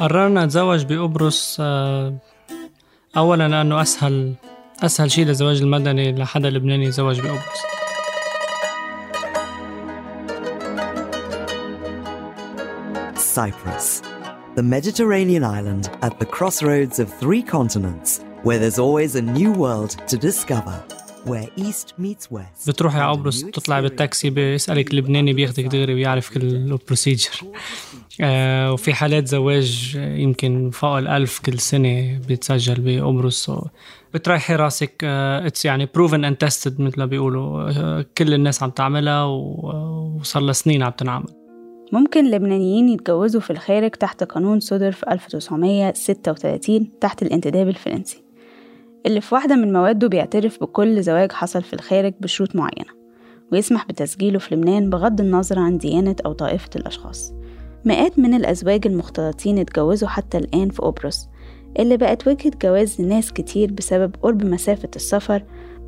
قررنا 0.00 0.44
نتزوج 0.44 0.84
بقبرص 0.84 1.56
آه، 1.60 2.14
أولا 3.16 3.48
لأنه 3.48 3.82
أسهل 3.82 4.34
أسهل 4.82 5.10
شيء 5.10 5.24
للزواج 5.26 5.62
المدني 5.62 6.12
لحدا 6.12 6.50
لبناني 6.50 6.84
يتزوج 6.84 7.20
بقبرص. 7.20 7.60
Cyprus, 13.36 14.00
the 14.54 14.62
Mediterranean 14.62 15.44
island 15.44 15.90
at 16.00 16.18
the 16.18 16.24
crossroads 16.24 16.98
of 16.98 17.12
three 17.22 17.42
continents, 17.42 18.24
where 18.44 18.58
there's 18.58 18.78
always 18.78 19.14
a 19.14 19.20
new 19.20 19.52
world 19.52 19.92
to 20.08 20.16
discover, 20.16 20.76
where 21.28 21.60
east 21.64 21.88
meets 22.02 22.26
west. 22.36 22.68
بتروحي 22.68 22.98
على 22.98 23.12
قبرص 23.12 23.44
new 23.44 23.50
تطلعي 23.50 23.80
experience 23.80 23.82
بالتاكسي 23.82 24.30
بيسألك 24.30 24.94
لبناني 24.94 25.32
بياخدك 25.32 25.64
دغري 25.64 25.94
ويعرف 25.94 26.30
كل 26.34 26.40
البروسيجر 26.42 27.30
آه 28.20 28.72
وفي 28.72 28.94
حالات 28.94 29.28
زواج 29.28 29.92
يمكن 29.96 30.70
فوق 30.70 30.98
الألف 30.98 31.38
كل 31.38 31.58
سنة 31.58 32.18
بيتسجل 32.28 32.74
بقبرص 32.78 33.50
بتريحي 34.14 34.56
راسك 34.56 35.04
it's 35.04 35.64
يعني 35.64 35.88
proven 35.94 36.24
and 36.24 36.36
tested 36.36 36.80
مثل 36.80 36.98
ما 36.98 37.06
بيقولوا. 37.06 37.70
آه، 37.70 38.04
كل 38.18 38.34
الناس 38.34 38.62
عم 38.62 38.70
تعملها 38.70 39.24
و- 39.24 40.16
وصار 40.20 40.42
لها 40.42 40.52
سنين 40.52 40.82
عم 40.82 40.92
تنعمل. 40.92 41.26
ممكن 41.92 42.30
لبنانيين 42.30 42.88
يتجوزوا 42.88 43.40
في 43.40 43.50
الخارج 43.50 43.90
تحت 43.90 44.24
قانون 44.24 44.60
صدر 44.60 44.92
في 44.92 45.12
1936 45.12 46.90
تحت 47.00 47.22
الانتداب 47.22 47.68
الفرنسي. 47.68 48.22
اللي 49.06 49.20
في 49.20 49.34
واحدة 49.34 49.56
من 49.56 49.72
مواده 49.72 50.08
بيعترف 50.08 50.60
بكل 50.60 51.02
زواج 51.02 51.32
حصل 51.32 51.62
في 51.62 51.72
الخارج 51.74 52.14
بشروط 52.20 52.56
معينة 52.56 52.96
ويسمح 53.52 53.86
بتسجيله 53.86 54.38
في 54.38 54.54
لبنان 54.54 54.90
بغض 54.90 55.20
النظر 55.20 55.58
عن 55.58 55.78
ديانة 55.78 56.16
أو 56.26 56.32
طائفة 56.32 56.70
الأشخاص. 56.76 57.34
مئات 57.84 58.18
من 58.18 58.34
الأزواج 58.34 58.86
المختلطين 58.86 59.58
اتجوزوا 59.58 60.08
حتى 60.08 60.38
الآن 60.38 60.68
في 60.68 60.82
قبرص 60.82 61.28
اللي 61.78 61.96
بقت 61.96 62.28
وجهة 62.28 62.52
جواز 62.62 63.00
لناس 63.00 63.32
كتير 63.32 63.72
بسبب 63.72 64.14
قرب 64.22 64.44
مسافة 64.44 64.88
السفر 64.96 65.44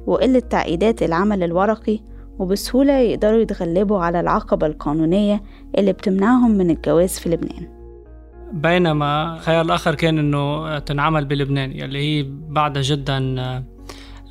وقلة 0.06 0.38
تعقيدات 0.38 1.02
العمل 1.02 1.42
الورقي 1.42 2.00
وبسهولة 2.38 2.98
يقدروا 2.98 3.40
يتغلبوا 3.40 3.98
على 3.98 4.20
العقبة 4.20 4.66
القانونية 4.66 5.42
اللي 5.78 5.92
بتمنعهم 5.92 6.50
من 6.50 6.70
الجواز 6.70 7.18
في 7.18 7.28
لبنان. 7.28 7.77
بينما 8.52 9.34
الخيار 9.34 9.64
الآخر 9.64 9.94
كان 9.94 10.18
إنه 10.18 10.78
تنعمل 10.78 11.24
بلبنان 11.24 11.72
يلي 11.72 11.98
هي 11.98 12.26
بعدها 12.28 12.82
جدا 12.82 13.40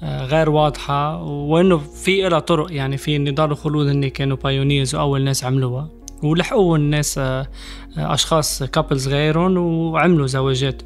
آه، 0.03 0.25
غير 0.25 0.49
واضحة 0.49 1.23
وإنه 1.23 1.77
في 1.77 2.27
إلها 2.27 2.39
طرق 2.39 2.73
يعني 2.73 2.97
في 2.97 3.17
نضال 3.17 3.51
وخلود 3.51 3.87
هن 3.87 4.07
كانوا 4.07 4.37
pioneers 4.37 4.95
وأول 4.95 5.23
ناس 5.23 5.43
عملوها 5.43 5.89
ولحقوا 6.23 6.77
الناس 6.77 7.17
آه، 7.17 7.47
آه، 7.97 8.13
أشخاص 8.13 8.63
couples 8.63 9.07
غيرهم 9.07 9.57
وعملوا 9.57 10.27
زواجات 10.27 10.81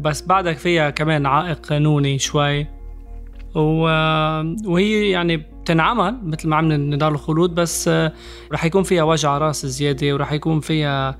بس 0.00 0.22
بعدك 0.22 0.56
فيها 0.56 0.90
كمان 0.90 1.26
عائق 1.26 1.66
قانوني 1.66 2.18
شوي. 2.18 2.66
وهي 3.54 5.10
يعني 5.10 5.36
بتنعمل 5.36 6.18
مثل 6.22 6.48
ما 6.48 6.56
عمل 6.56 6.90
نضال 6.90 7.12
الخلود 7.12 7.54
بس 7.54 7.90
رح 8.52 8.64
يكون 8.64 8.82
فيها 8.82 9.02
وجع 9.02 9.38
راس 9.38 9.66
زيادة 9.66 10.14
ورح 10.14 10.32
يكون 10.32 10.60
فيها 10.60 11.18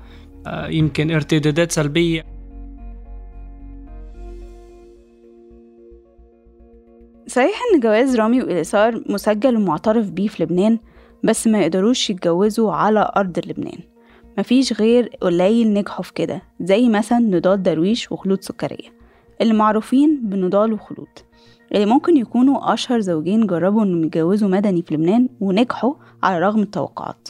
يمكن 0.69 1.11
ارتدادات 1.11 1.71
سلبية. 1.71 2.23
صحيح 7.27 7.61
إن 7.73 7.79
جواز 7.79 8.15
رامي 8.15 8.41
واليسار 8.41 9.03
مسجل 9.09 9.55
ومعترف 9.55 10.09
بيه 10.09 10.27
في 10.27 10.43
لبنان 10.43 10.79
بس 11.23 11.47
ما 11.47 11.61
يقدروش 11.61 12.09
يتجوزوا 12.09 12.71
على 12.71 13.11
أرض 13.17 13.39
لبنان. 13.47 13.79
مفيش 14.37 14.73
غير 14.73 15.07
قليل 15.21 15.73
نجحوا 15.73 16.03
في 16.03 16.13
كده 16.13 16.41
زي 16.61 16.89
مثلا 16.89 17.19
نضال 17.19 17.63
درويش 17.63 18.11
وخلود 18.11 18.41
سكرية. 18.41 18.89
اللي 19.41 19.53
معروفين 19.53 20.21
بنضال 20.23 20.73
وخلود. 20.73 21.07
اللي 21.75 21.85
ممكن 21.85 22.17
يكونوا 22.17 22.73
أشهر 22.73 22.99
زوجين 22.99 23.47
جربوا 23.47 23.83
إنهم 23.83 24.03
يتجوزوا 24.03 24.49
مدني 24.49 24.81
في 24.81 24.93
لبنان 24.93 25.29
ونجحوا 25.39 25.93
على 26.23 26.39
رغم 26.39 26.61
التوقعات. 26.61 27.29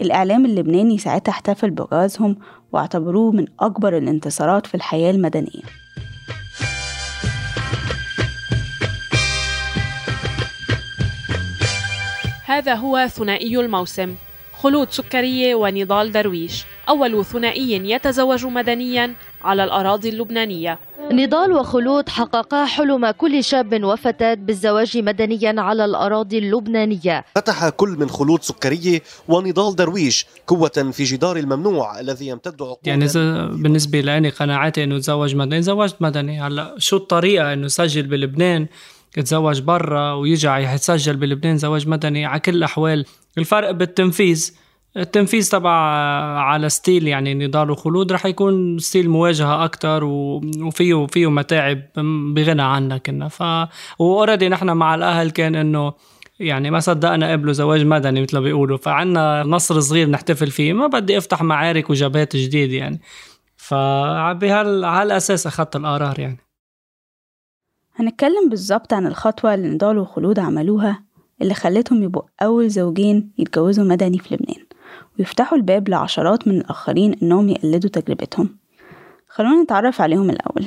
الإعلام 0.00 0.46
اللبناني 0.46 0.98
ساعتها 0.98 1.32
احتفل 1.32 1.70
بجوازهم 1.70 2.36
واعتبروه 2.72 3.32
من 3.32 3.46
أكبر 3.60 3.96
الانتصارات 3.98 4.66
في 4.66 4.74
الحياة 4.74 5.10
المدنية. 5.10 5.62
هذا 12.44 12.74
هو 12.74 13.06
ثنائي 13.06 13.60
الموسم. 13.60 14.14
خلود 14.52 14.90
سكرية 14.90 15.54
ونضال 15.54 16.12
درويش. 16.12 16.64
أول 16.88 17.24
ثنائي 17.24 17.90
يتزوج 17.90 18.46
مدنيا 18.46 19.14
على 19.44 19.64
الأراضي 19.64 20.08
اللبنانية. 20.08 20.78
نضال 21.12 21.52
وخلود 21.52 22.08
حققا 22.08 22.64
حلم 22.64 23.10
كل 23.10 23.44
شاب 23.44 23.84
وفتاة 23.84 24.34
بالزواج 24.34 24.98
مدنيا 24.98 25.60
على 25.60 25.84
الأراضي 25.84 26.38
اللبنانية. 26.38 27.24
فتح 27.34 27.68
كل 27.68 27.88
من 27.88 28.08
خلود 28.08 28.42
سكرية 28.42 29.02
ونضال 29.28 29.76
درويش 29.76 30.26
قوة 30.46 30.90
في 30.92 31.04
جدار 31.04 31.36
الممنوع 31.36 32.00
الذي 32.00 32.26
يمتد 32.26 32.62
عقودا 32.62 32.80
يعني 32.84 33.06
بالنسبة 33.62 34.00
لأني 34.00 34.28
قناعاتي 34.28 34.84
إنه 34.84 34.98
تزوج 34.98 35.34
مدني 35.34 35.60
تزوجت 35.60 35.96
مدني. 36.00 36.42
هلا 36.42 36.74
شو 36.78 36.96
الطريقة 36.96 37.52
إنه 37.52 37.68
سجل 37.68 38.02
بلبنان؟ 38.02 38.66
يتزوج 39.16 39.60
برا 39.60 40.12
ويرجع 40.12 40.58
يتسجل 40.58 41.16
بلبنان 41.16 41.58
زواج 41.58 41.88
مدني. 41.88 42.24
على 42.24 42.40
كل 42.40 42.54
الأحوال 42.54 43.04
الفرق 43.38 43.70
بالتنفيذ 43.70 44.54
التنفيذ 44.96 45.50
تبع 45.50 45.70
على 46.40 46.68
style 46.68 47.08
يعني 47.08 47.34
نضال 47.34 47.70
وخلود. 47.70 48.12
رح 48.12 48.26
يكون 48.26 48.78
still 48.78 49.10
مواجهة 49.10 49.64
أكتر 49.64 50.04
و- 50.04 50.40
وفيه 50.60 51.06
فيه 51.06 51.30
متاعب 51.30 51.82
بغنى 52.34 52.62
عنها 52.62 52.98
كنا. 52.98 53.28
ف 53.28 53.42
و 53.98 54.04
already 54.04 54.48
نحن 54.48 54.70
مع 54.70 54.94
الأهل 54.94 55.30
كان 55.30 55.54
إنه 55.54 55.92
يعني 56.40 56.70
ما 56.70 56.80
صدقنا 56.80 57.32
قبلوا 57.32 57.52
زواج 57.52 57.84
مدني 57.84 58.22
مثل 58.22 58.36
ما 58.36 58.42
بيقولوا. 58.42 58.76
فعنا 58.76 59.42
نصر 59.42 59.80
صغير 59.80 60.08
نحتفل 60.10 60.50
فيه. 60.50 60.72
ما 60.72 60.86
بدي 60.86 61.18
أفتح 61.18 61.42
معارك 61.42 61.90
وجبهات 61.90 62.36
جديد 62.36 62.72
يعني. 62.72 63.00
فبهال 63.56 64.84
على 64.84 65.06
الاساس 65.06 65.46
أخذت 65.46 65.76
القرار 65.76 66.18
يعني. 66.20 66.38
هنتكلم 67.96 68.48
بالظبط 68.50 68.92
عن 68.92 69.06
الخطوة 69.06 69.54
اللي 69.54 69.68
نضال 69.68 69.98
وخلود 69.98 70.38
عملوها 70.38 71.04
اللي 71.42 71.54
خلتهم 71.54 72.02
يبقوا 72.02 72.22
أول 72.42 72.68
زوجين 72.70 73.32
يتجوزوا 73.38 73.84
مدني 73.84 74.18
في 74.18 74.34
لبنان. 74.34 74.65
ويفتحوا 75.18 75.58
الباب 75.58 75.88
لعشرات 75.88 76.48
من 76.48 76.58
الآخرين 76.58 77.14
إنهم 77.22 77.48
يقلدوا 77.48 77.90
تجربتهم. 77.90 78.56
خلونا 79.28 79.62
نتعرف 79.62 80.00
عليهم 80.00 80.30
الأول. 80.30 80.66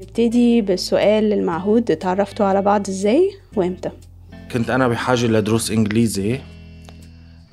نبتدي 0.00 0.62
بالسؤال 0.62 1.32
المعهود 1.32 1.90
اتعرفتوا 1.90 2.46
على 2.46 2.62
بعض 2.62 2.88
إزاي 2.88 3.30
وإمتى؟ 3.56 3.90
كنت 4.52 4.70
أنا 4.70 4.88
بحاجة 4.88 5.26
لدروس 5.26 5.70
إنجليزي 5.70 6.40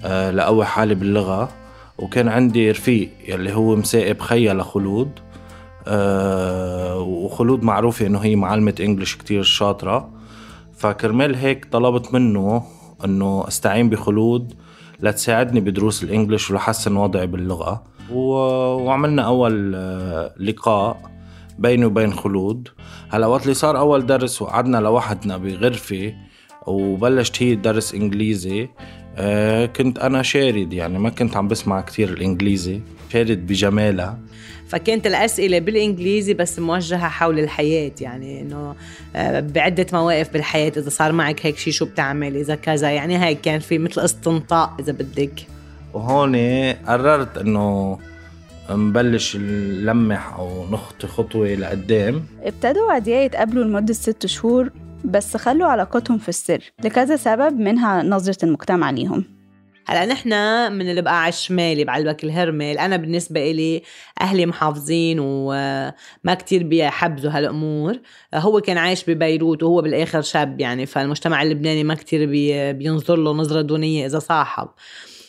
آه، 0.05 0.31
لقوي 0.31 0.65
حالي 0.65 0.95
باللغة 0.95 1.49
وكان 1.97 2.27
عندي 2.27 2.71
رفيق 2.71 3.09
يلي 3.27 3.53
هو 3.53 3.75
مسائب 3.75 4.19
خيا 4.19 4.53
لخلود 4.53 5.11
آه، 5.87 6.99
وخلود 6.99 7.63
معروفة 7.63 8.05
إنه 8.05 8.19
هي 8.19 8.35
معلمة 8.35 8.75
إنجليش 8.79 9.15
كتير 9.15 9.43
شاطرة. 9.43 10.09
فكرمال 10.77 11.35
هيك 11.35 11.65
طلبت 11.71 12.13
منه 12.13 12.63
إنه 13.05 13.47
أستعين 13.47 13.89
بخلود 13.89 14.53
لتساعدني 14.99 15.59
بدروس 15.59 16.03
الإنجليش 16.03 16.51
ولحسن 16.51 16.97
وضعي 16.97 17.27
باللغة. 17.27 17.83
و... 18.11 18.19
وعملنا 18.85 19.21
أول 19.21 19.73
آه، 19.75 20.33
لقاء 20.39 21.11
بيني 21.59 21.85
وبين 21.85 22.13
خلود. 22.13 22.67
هلا 23.09 23.27
وقت 23.27 23.43
اللي 23.43 23.53
صار 23.53 23.77
أول 23.77 24.05
درس 24.05 24.41
وقعدنا 24.41 24.77
لوحدنا 24.77 25.37
بغرفة 25.37 26.13
وبلشت 26.67 27.43
هي 27.43 27.55
تدرس 27.55 27.93
إنجليزي 27.93 28.69
آه 29.15 29.65
كنت 29.65 29.99
أنا 29.99 30.21
شارد 30.21 30.73
يعني 30.73 30.99
ما 30.99 31.09
كنت 31.09 31.37
عم 31.37 31.47
بسمع 31.47 31.81
كتير 31.81 32.09
الإنجليزي 32.09 32.81
شارد 33.13 33.47
بجمالها. 33.47 34.19
فكانت 34.69 35.07
الأسئلة 35.07 35.59
بالإنجليزي 35.59 36.33
بس 36.33 36.59
موجهة 36.59 37.09
حول 37.09 37.39
الحياة 37.39 37.91
يعني 38.01 38.41
إنه 38.41 38.75
آه، 39.15 39.39
بعدة 39.39 39.85
مواقف 39.93 40.33
بالحياة 40.33 40.71
إذا 40.77 40.89
صار 40.89 41.11
معك 41.11 41.45
هيك 41.45 41.57
شيء 41.57 41.73
شو 41.73 41.85
بتعمل 41.85 42.35
إذا 42.35 42.55
كذا 42.55 42.91
يعني 42.91 43.25
هيك 43.25 43.41
كان 43.41 43.59
في 43.59 43.77
مثل 43.77 44.01
استنطاق 44.01 44.73
إذا 44.79 44.91
بدك. 44.91 45.47
وهون 45.93 46.35
قررت 46.73 47.37
إنه 47.37 47.97
نبلش 48.69 49.35
نلمح 49.35 50.33
أو 50.33 50.69
نخطي 50.71 51.07
خطوة 51.07 51.47
لقدام. 51.47 52.25
ابتدوا 52.43 52.91
عدياء 52.91 53.25
يتقابلوا 53.25 53.63
لمدة 53.63 53.93
ست 53.93 54.25
شهور 54.25 54.71
بس 55.05 55.37
خلوا 55.37 55.67
علاقتهم 55.67 56.17
في 56.17 56.29
السر 56.29 56.71
لكذا 56.83 57.15
سبب 57.15 57.59
منها 57.59 58.03
نظرة 58.03 58.45
المجتمع 58.45 58.89
ليهم. 58.89 59.36
هلا 59.89 60.05
نحن 60.05 60.29
من 60.73 60.89
اللي 60.89 61.09
على 61.09 61.29
الشمالي 61.29 61.83
بعلبك 61.83 62.23
الهرمل 62.23 62.77
أنا 62.77 62.97
بالنسبة 62.97 63.51
إلي 63.51 63.81
أهلي 64.21 64.45
محافظين 64.45 65.19
وما 65.19 66.33
كتير 66.39 66.63
بيحبذوا 66.63 67.31
هالأمور. 67.31 67.99
هو 68.35 68.61
كان 68.61 68.77
عايش 68.77 69.09
ببيروت 69.09 69.63
وهو 69.63 69.81
بالآخر 69.81 70.21
شاب 70.21 70.61
يعني 70.61 70.85
فالمجتمع 70.85 71.43
اللبناني 71.43 71.83
ما 71.83 71.95
كتير 71.95 72.25
بي 72.25 72.73
بينظر 72.73 73.15
له 73.15 73.31
نظرة 73.31 73.61
دونية 73.61 74.05
إذا 74.05 74.19
صاحب. 74.19 74.67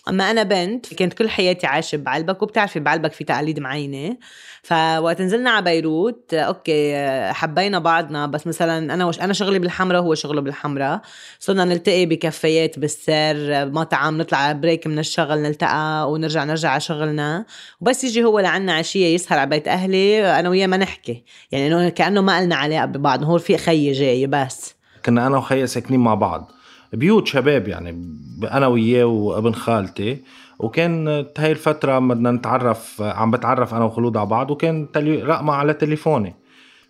أما 0.09 0.31
أنا 0.31 0.43
بنت 0.43 0.95
كنت 0.95 1.13
كل 1.13 1.29
حياتي 1.31 1.67
عايشه 1.67 1.97
بعلبك 1.97 2.43
وبتعرفي 2.43 2.81
بعلبك 2.81 3.13
في 3.13 3.25
تقاليد 3.25 3.61
معينة. 3.61 4.17
فوقت 4.63 5.23
نزلنا 5.23 5.51
على 5.51 5.65
بيروت 5.65 6.35
okay 6.35 7.09
حبينا 7.33 7.79
بعضنا 7.79 8.27
بس 8.27 8.47
مثلا 8.47 8.95
أنا 8.95 9.05
وش 9.05 9.21
أنا 9.21 9.33
شغلي 9.33 9.59
بالحمراء 9.59 10.03
وهو 10.03 10.15
شغله 10.15 10.41
بالحمراء. 10.41 11.01
صرنا 11.39 11.65
نلتقي 11.65 12.07
بكفيات 12.07 12.79
بالسر 12.79 13.71
مطعم 13.71 14.19
نطلع 14.19 14.39
على 14.39 14.59
بريك 14.59 14.87
من 14.87 14.99
الشغل 14.99 15.39
نلتقى 15.39 16.13
ونرجع 16.13 16.45
نرجع 16.45 16.71
على 16.71 16.81
شغلنا. 16.81 17.45
وبس 17.81 18.05
يجي 18.05 18.25
هو 18.25 18.41
لعنا 18.41 18.73
عشية 18.73 19.15
يسهر 19.15 19.39
على 19.39 19.51
بيت 19.51 19.69
أهلي 19.69 20.39
أنا 20.41 20.49
وياه 20.49 20.67
ما 20.67 20.77
نحكي. 20.77 21.25
يعني 21.53 21.67
إنه 21.67 21.89
كأنه 21.89 22.21
ما 22.21 22.41
لنا 22.45 22.57
علاقه 22.57 22.85
ببعض 22.85 23.25
هو 23.25 23.39
في 23.39 23.59
خيي 23.59 23.93
جاي 23.93 24.27
بس. 24.27 24.75
كنا 25.05 25.27
أنا 25.27 25.37
وخيي 25.37 25.67
ساكنين 25.67 26.01
مع 26.01 26.15
بعض. 26.15 26.53
بيوت 26.93 27.27
شباب 27.27 27.69
يعني 27.69 28.19
أنا 28.53 28.67
وياه 28.67 29.05
وأبن 29.05 29.53
خالتي. 29.53 30.19
وكان 30.59 31.09
هاي 31.39 31.51
الفترة 31.53 31.99
بدنا 31.99 32.31
نتعرف 32.31 33.03
عم 33.03 33.31
بتعرف 33.31 33.75
أنا 33.75 33.85
وخلود 33.85 34.17
على 34.17 34.27
بعض 34.27 34.51
وكان 34.51 34.93
تلي... 34.93 35.23
رقمها 35.23 35.55
على 35.55 35.75
تليفوني. 35.75 36.35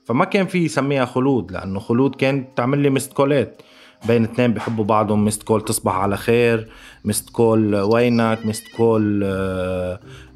فما 0.05 0.25
كان 0.25 0.47
فيي 0.47 0.59
سميها 0.59 1.05
خلود 1.05 1.53
لأنه 1.53 1.81
خلود 1.81 2.15
كانت 2.15 2.49
تعمل 2.57 2.79
لي 2.79 2.91
missed 2.91 3.13
call 3.13 3.53
ات 3.53 3.63
بين 4.07 4.25
اثنين 4.25 4.53
بحبوا 4.53 4.85
بعضهم 4.85 5.25
missed 5.25 5.43
call 5.43 5.65
تصبح 5.65 5.95
على 5.95 6.17
خير 6.17 6.69
missed 7.05 7.31
call 7.31 7.77
وينك 7.77 8.47
missed 8.47 8.69
call 8.77 9.25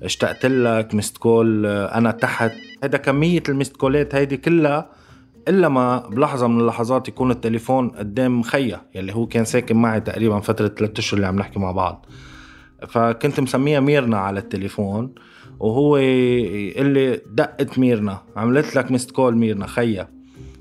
اشتقت 0.02 0.46
لك 0.46 0.94
missed 0.94 1.18
call 1.18 1.66
آه، 1.66 1.98
أنا 1.98 2.10
تحت. 2.10 2.52
هيدا 2.82 2.98
كمية 2.98 3.42
ال 3.48 3.52
missed 3.52 3.76
call 3.76 4.07
ات 4.07 4.14
هيدي 4.14 4.36
كلها 4.36 4.86
إلا 5.48 5.68
ما 5.68 5.98
بلحظة 6.08 6.46
من 6.46 6.60
اللحظات 6.60 7.08
يكون 7.08 7.30
التليفون 7.30 7.88
قدام 7.88 8.42
خيا 8.42 8.80
يلي 8.94 9.14
هو 9.14 9.26
كان 9.26 9.44
ساكن 9.44 9.76
معي 9.76 10.00
تقريبا 10.00 10.40
فترة 10.40 10.68
ثلاثة 10.68 10.98
أشهر 10.98 11.16
اللي 11.16 11.26
عم 11.26 11.36
نحكي 11.36 11.58
مع 11.58 11.72
بعض. 11.72 12.06
فكنت 12.88 13.40
مسميها 13.40 13.80
ميرنا 13.80 14.18
على 14.18 14.40
التليفون 14.40 15.14
وهو 15.60 15.96
يقول 15.96 16.86
لي 16.86 17.20
دقت 17.26 17.78
ميرنا 17.78 18.20
عملت 18.36 18.76
لك 18.76 18.90
مست 18.90 19.10
كول 19.10 19.36
ميرنا 19.36 19.66
خيا. 19.66 20.08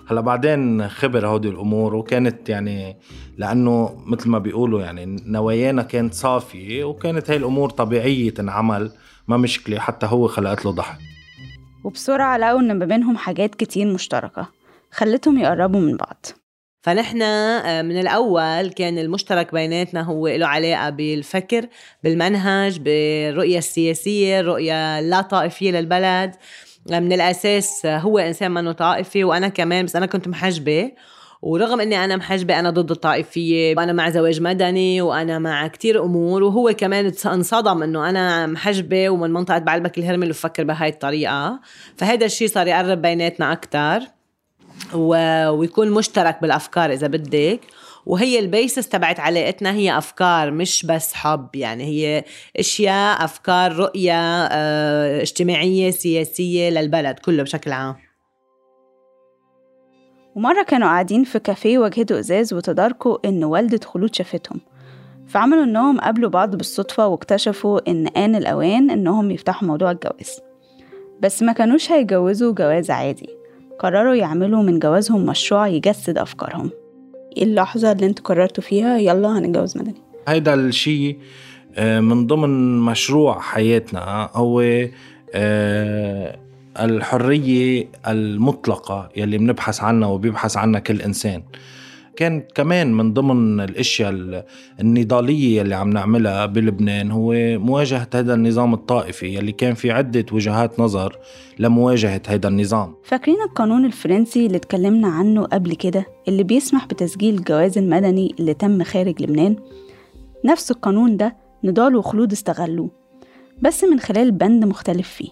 هلا 0.08 0.22
بعدين 0.22 0.88
خبر 0.88 1.28
هودي 1.28 1.50
الأمور 1.50 1.96
وكانت 1.96 2.50
يعني 2.50 2.98
لأنه 3.38 4.04
مثل 4.06 4.30
ما 4.30 4.40
بيقولوا 4.40 4.82
يعني 4.82 5.06
نوايانا 5.26 5.84
كانت 5.84 6.14
صافية 6.14 6.84
وكانت 6.84 7.30
هاي 7.30 7.38
الأمور 7.38 7.70
طبيعية 7.70 8.30
تنعمل 8.30 8.92
ما 9.28 9.38
مشكلة 9.38 9.80
حتى 9.80 10.06
هو 10.06 10.28
خلقت 10.28 10.66
له 10.66 10.72
ضحك. 10.72 10.98
وبسرعة 11.84 12.38
لقوا 12.38 12.60
إن 12.60 12.80
ما 12.80 12.86
بينهم 12.86 13.18
حاجات 13.18 13.56
كتير 13.56 13.94
مشتركة. 13.94 14.61
خلتهم 14.92 15.38
يقربوا 15.38 15.80
من 15.80 15.98
بعض. 15.98 16.26
فنحن 16.84 17.22
آه، 17.22 17.82
من 17.82 18.00
الأول 18.00 18.70
كان 18.70 18.98
المشترك 18.98 19.54
بيناتنا 19.54 20.02
هو 20.02 20.28
له 20.28 20.48
علاقة 20.48 20.90
بالفكر 20.90 21.68
بالمنهج 22.04 22.80
بالرؤية 22.80 23.58
السياسية 23.58 24.40
الرؤية 24.40 25.00
اللا 25.00 25.22
طائفية 25.22 25.72
للبلد. 25.72 26.36
آه، 26.92 27.00
من 27.00 27.14
الأساس 27.14 27.86
هو 27.86 28.20
إنسان 28.20 28.52
منه 28.52 28.72
طائفي 28.72 29.24
وأنا 29.24 29.48
كمان 29.48 29.86
بس 29.86 29.96
أنا 29.96 30.06
كنت 30.06 30.28
محجبة. 30.28 30.92
ورغم 31.42 31.82
إني 31.82 32.06
أنا 32.06 32.16
محجبة 32.16 32.60
أنا 32.60 32.70
ضد 32.70 32.92
الطائفية 32.92 33.76
وأنا 33.78 33.94
مع 33.94 34.10
زواج 34.10 34.42
مدني 34.42 35.02
وأنا 35.02 35.40
مع 35.40 35.68
كتير 35.68 36.04
أمور. 36.04 36.44
وهو 36.44 36.74
كمان 36.78 37.12
انصدم 37.26 37.84
إنه 37.84 38.10
أنا 38.10 38.48
محجبة 38.48 39.10
ومن 39.10 39.34
منطقة 39.34 39.58
بعلبك 39.58 39.98
الهرمل 39.98 40.30
وفكر 40.30 40.64
بهاي 40.64 40.90
الطريقة. 40.90 41.60
فهذا 41.98 42.26
الشيء 42.26 42.48
صار 42.48 42.68
يقرب 42.68 43.02
بيناتنا 43.02 43.52
أكثر 43.52 44.21
ويكون 44.94 45.92
مشترك 45.92 46.38
بالأفكار 46.42 46.92
إذا 46.92 47.08
بدك. 47.08 47.60
وهي 48.06 48.40
البيسس 48.40 48.90
تبعت 48.90 49.20
علاقتنا 49.20 49.74
هي 49.74 49.98
أفكار 49.98 50.52
مش 50.52 50.86
بس 50.86 51.14
حب. 51.14 51.56
يعني 51.56 51.84
هي 51.84 52.24
أشياء 52.58 53.24
أفكار 53.24 53.76
رؤية 53.76 54.46
آه 54.46 55.22
اجتماعية 55.22 55.92
سياسية 55.92 56.70
للبلد 56.70 57.20
كله 57.20 57.44
بشكل 57.44 57.72
عام. 57.72 57.96
ومرة 60.36 60.64
كانوا 60.64 60.88
قاعدين 60.88 61.24
في 61.24 61.40
كافيه 61.40 61.78
واجهته 61.78 62.20
إزاز 62.20 62.54
وتداركوا 62.54 63.18
إن 63.26 63.44
والدة 63.44 63.80
خلود 63.86 64.16
شافتهم. 64.16 64.62
فعملوا 65.28 65.64
إنهم 65.64 66.00
قابلوا 66.00 66.30
بعض 66.30 66.56
بالصدفة 66.56 67.08
واكتشفوا 67.08 67.90
إن 67.92 68.08
آن 68.08 68.36
الأوان 68.36 68.92
إنهم 68.92 69.32
يفتحوا 69.32 69.68
موضوع 69.68 69.92
الجواز. 69.92 70.40
بس 71.20 71.44
ما 71.44 71.54
كانوش 71.54 71.92
هيجوزوا 71.92 72.54
جواز 72.54 72.92
عادي. 72.92 73.41
قرروا 73.82 74.16
يعملوا 74.16 74.64
من 74.64 74.80
جوازهم 74.80 75.26
مشروع 75.26 75.68
يجسد 75.68 76.18
أفكارهم. 76.18 76.70
إيه 77.38 77.44
اللحظة 77.44 77.92
اللي 77.92 78.06
أنتوا 78.06 78.26
قررتوا 78.26 78.64
فيها؟ 78.64 78.98
يلا 78.98 79.38
هنتجوز 79.38 79.78
مدني 79.78 79.96
هيدا 80.28 80.54
الشيء 80.54 81.18
آه، 81.76 82.00
من 82.00 82.28
ضمن 82.28 82.80
مشروع 82.80 83.40
حياتنا 83.40 84.30
هو 84.34 84.62
آه، 85.34 86.38
الحرية 86.80 87.88
المطلقة 88.08 89.10
يلي 89.16 89.38
بنبحث 89.38 89.82
عنها 89.82 90.08
وبيبحث 90.08 90.58
عنها 90.58 90.80
كل 90.80 91.02
إنسان. 91.02 91.44
كانت 92.16 92.52
كمان 92.52 92.94
من 92.94 93.14
ضمن 93.14 93.62
الأشياء 93.62 94.46
النضالية 94.80 95.62
اللي 95.62 95.76
عم 95.76 95.90
نعملها 95.90 96.46
بلبنان 96.46 97.12
هو 97.12 97.34
مواجهة 97.60 98.08
هذا 98.16 98.34
النظام 98.34 98.74
الطائفي 98.74 99.40
اللي 99.40 99.52
كان 99.52 99.74
في 99.74 99.92
عدة 99.92 100.26
وجهات 100.32 100.80
نظر 100.80 101.18
لمواجهة 101.60 102.22
هذا 102.28 102.48
النظام. 102.48 102.96
فاكرين 103.04 103.42
القانون 103.42 103.86
الفرنسي 103.86 104.46
اللي 104.46 104.58
اتكلمنا 104.58 105.08
عنه 105.08 105.44
قبل 105.46 105.76
كده 105.76 106.06
اللي 106.28 106.44
بيسمح 106.44 106.86
بتسجيل 106.86 107.36
الجواز 107.36 107.78
المدني 107.78 108.36
اللي 108.40 108.54
تم 108.54 108.84
خارج 108.84 109.22
لبنان؟ 109.22 109.56
نفس 110.46 110.72
القانون 110.72 111.18
ده 111.18 111.36
نضال 111.64 111.96
وخلود 111.96 112.32
استغلوه 112.32 112.90
بس 113.62 113.84
من 113.84 114.00
خلال 114.00 114.32
بند 114.32 114.66
مختلف 114.66 115.10
فيه. 115.10 115.30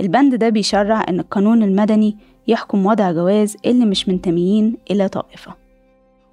البند 0.00 0.34
ده 0.34 0.48
بيشرع 0.48 1.04
إن 1.08 1.20
القانون 1.20 1.62
المدني 1.62 2.16
يحكم 2.48 2.86
وضع 2.86 3.12
جواز 3.12 3.56
اللي 3.66 3.84
مش 3.84 4.08
منتميين 4.08 4.76
إلى 4.90 5.08
طائفة. 5.08 5.61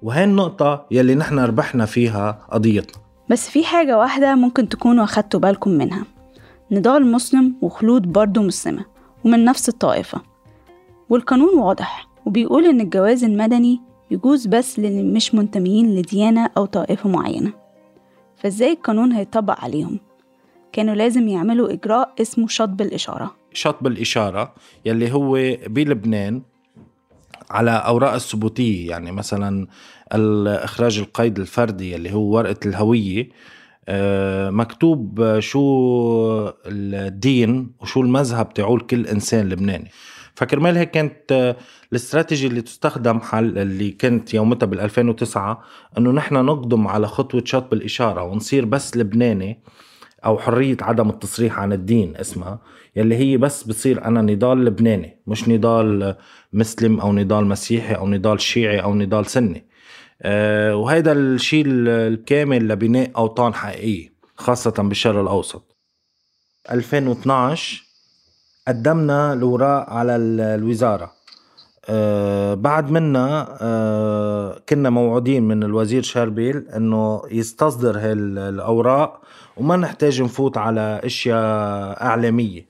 وهي 0.02 0.24
النقطة 0.24 0.86
يلي 0.90 1.14
نحن 1.14 1.38
ربحنا 1.38 1.86
فيها 1.86 2.46
قضيتنا. 2.50 3.02
بس 3.30 3.50
في 3.50 3.64
حاجة 3.64 3.98
واحدة 3.98 4.34
ممكن 4.34 4.68
تكونوا 4.68 5.04
أخدتوا 5.04 5.40
بالكم 5.40 5.70
منها. 5.70 6.04
نضال 6.70 7.12
مسلم 7.12 7.54
وخلود 7.62 8.12
برضه 8.12 8.42
مسلمة 8.42 8.84
ومن 9.24 9.44
نفس 9.44 9.68
الطائفة. 9.68 10.20
والقانون 11.08 11.58
واضح 11.58 12.08
وبيقول 12.26 12.64
إن 12.64 12.80
الجواز 12.80 13.24
المدني 13.24 13.80
يجوز 14.10 14.46
بس 14.46 14.78
للي 14.78 15.02
مش 15.02 15.34
منتميين 15.34 15.94
لديانة 15.94 16.50
أو 16.56 16.64
طائفة 16.64 17.08
معينة. 17.08 17.52
فإزاي 18.36 18.72
القانون 18.72 19.12
هيطبق 19.12 19.60
عليهم؟ 19.60 20.00
كانوا 20.72 20.94
لازم 20.94 21.28
يعملوا 21.28 21.72
إجراء 21.72 22.14
اسمه 22.20 22.46
شطب 22.46 22.80
الإشارة. 22.80 23.34
شطب 23.52 23.86
الإشارة 23.86 24.54
يلي 24.84 25.12
هو 25.12 25.32
بلبنان 25.66 26.42
على 27.50 27.70
أوراق 27.70 28.12
الثبوتية 28.12 28.90
يعني 28.90 29.12
مثلا 29.12 29.66
الإخراج 30.14 30.98
القيد 30.98 31.38
الفردي 31.38 31.96
اللي 31.96 32.12
هو 32.12 32.36
ورقة 32.36 32.56
الهوية 32.66 33.28
آه، 33.88 34.50
مكتوب 34.50 35.38
شو 35.40 36.50
الدين 36.66 37.72
وشو 37.80 38.00
المذهب 38.00 38.54
تاعول 38.54 38.80
كل 38.80 39.06
إنسان 39.06 39.48
لبناني. 39.48 39.90
فكرمال 40.34 40.76
هيك 40.76 40.90
كانت 40.90 41.56
الاستراتيجي 41.92 42.46
اللي 42.46 42.62
تستخدم 42.62 43.20
حل 43.20 43.58
اللي 43.58 43.90
كانت 43.90 44.34
يومتها 44.34 44.66
بال 44.66 44.80
2009 44.80 45.62
إنه 45.98 46.10
نحن 46.10 46.34
نقدم 46.34 46.88
على 46.88 47.06
خطوة 47.06 47.42
شطب 47.44 47.72
الإشارة 47.72 48.22
ونصير 48.22 48.64
بس 48.64 48.96
لبناني. 48.96 49.62
أو 50.24 50.38
حرية 50.38 50.76
عدم 50.80 51.08
التصريح 51.10 51.58
عن 51.58 51.72
الدين 51.72 52.16
اسمها 52.16 52.58
يلي 52.96 53.16
هي 53.16 53.36
بس 53.36 53.62
بتصير 53.62 54.04
أنا 54.04 54.22
نضال 54.22 54.64
لبناني 54.64 55.22
مش 55.26 55.48
نضال 55.48 56.16
مسلم 56.52 57.00
أو 57.00 57.12
نضال 57.12 57.46
مسيحي 57.46 57.94
أو 57.94 58.08
نضال 58.08 58.40
شيعي 58.40 58.82
أو 58.82 58.94
نضال 58.94 59.26
سني. 59.26 59.66
آه، 60.22 60.76
وهيدا 60.76 61.12
الشيء 61.12 61.64
الكامل 61.66 62.68
لبناء 62.68 63.10
أوطان 63.16 63.54
حقيقية 63.54 64.12
خاصة 64.36 64.74
بالشرق 64.78 65.20
الأوسط. 65.20 65.76
2012 66.70 67.82
قدمنا 68.68 69.32
الوراق 69.32 69.90
على 69.90 70.16
الوزارة. 70.16 71.12
آه 71.88 72.54
بعد 72.54 72.90
منا 72.90 73.58
آه 73.60 74.60
كنا 74.68 74.90
موعودين 74.90 75.42
من 75.42 75.62
الوزير 75.62 76.02
شربيل 76.02 76.68
إنه 76.76 77.22
يستصدر 77.30 77.98
هاي 77.98 78.12
الأوراق 78.12 79.20
وما 79.60 79.76
نحتاج 79.76 80.22
نفوت 80.22 80.58
على 80.58 81.00
أشياء 81.04 82.02
إعلامية. 82.02 82.66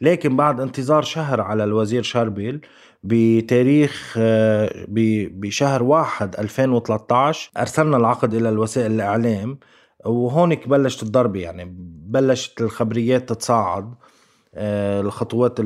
لكن 0.00 0.36
بعد 0.36 0.60
انتظار 0.60 1.02
شهر 1.02 1.40
على 1.40 1.64
الوزير 1.64 2.02
شربيل 2.02 2.60
بتاريخ 3.02 4.14
آه 4.18 4.86
بشهر 4.88 5.82
واحد 5.82 6.36
2013 6.38 7.50
أرسلنا 7.58 7.96
العقد 7.96 8.34
إلى 8.34 8.48
الوسائل 8.48 8.92
الإعلام. 8.92 9.58
وهونك 10.04 10.68
بلشت 10.68 11.02
الضربه 11.02 11.40
يعني 11.40 11.74
بلشت 12.06 12.60
الخبريات 12.60 13.28
تتصاعد 13.28 13.94
آه، 14.54 15.00
الخطوات 15.00 15.56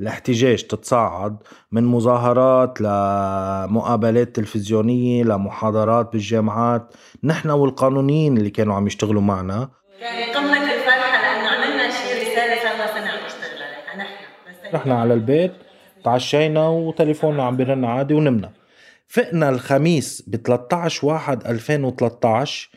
الاحتجاج 0.00 0.62
تتصاعد 0.62 1.36
من 1.72 1.84
مظاهرات 1.84 2.80
لمقابلات 2.80 4.36
تلفزيونية 4.36 5.24
لمحاضرات 5.24 6.12
بالجامعات. 6.12 6.94
نحن 7.24 7.50
والقانونيين 7.50 8.38
اللي 8.38 8.50
كانوا 8.50 8.74
عم 8.74 8.86
يشتغلوا 8.86 9.22
معنا. 9.22 9.68
يعني 10.00 10.32
قمة 10.34 10.62
الفرحة 10.74 11.22
لأنه 11.22 11.48
عملنا 11.48 11.90
شيء 11.90 12.22
رسالة 12.22 12.62
صار 12.62 12.86
سنة 12.86 13.10
عم 13.10 13.26
نشتغل 13.26 13.62
عليها 13.62 13.96
نحن 13.96 14.74
رحنا 14.74 15.00
على 15.00 15.14
البيت 15.14 15.52
تعشينا 16.04 16.68
وتليفوننا 16.68 17.42
عم 17.42 17.56
بيرن 17.56 17.84
عادي 17.84 18.14
ونمنا. 18.14 18.52
فقنا 19.08 19.48
الخميس 19.48 20.22
ب 20.26 20.36
13 20.36 21.06
واحد 21.06 21.46
2013 21.46 22.70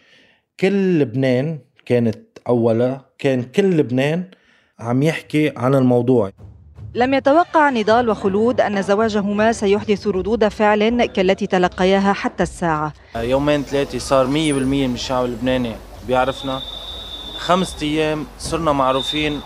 كل 0.60 1.00
لبنان 1.00 1.60
كانت 1.86 2.38
أولا 2.48 3.02
كان 3.18 3.44
كل 3.44 3.78
لبنان 3.78 4.24
عم 4.80 5.04
يحكي 5.04 5.54
عن 5.58 5.76
الموضوع. 5.76 6.32
لم 6.96 7.14
يتوقع 7.14 7.70
نضال 7.70 8.10
وخلود 8.10 8.62
أن 8.62 8.82
زواجهما 8.82 9.52
سيحدث 9.52 10.08
ردود 10.08 10.48
فعل 10.48 11.06
كالتي 11.06 11.48
تلقياها 11.48 12.14
حتى 12.14 12.44
الساعة. 12.44 12.94
يومين 13.16 13.64
ثلاثة 13.64 14.00
صار 14.00 14.28
مية 14.28 14.54
بالمية 14.54 14.88
من 14.88 14.94
الشعب 14.94 15.26
اللبناني. 15.26 15.76
بيعرفنا 16.08 16.62
خمسة 17.38 17.82
أيام 17.82 18.26
صرنا 18.40 18.72
معروفين 18.72 19.42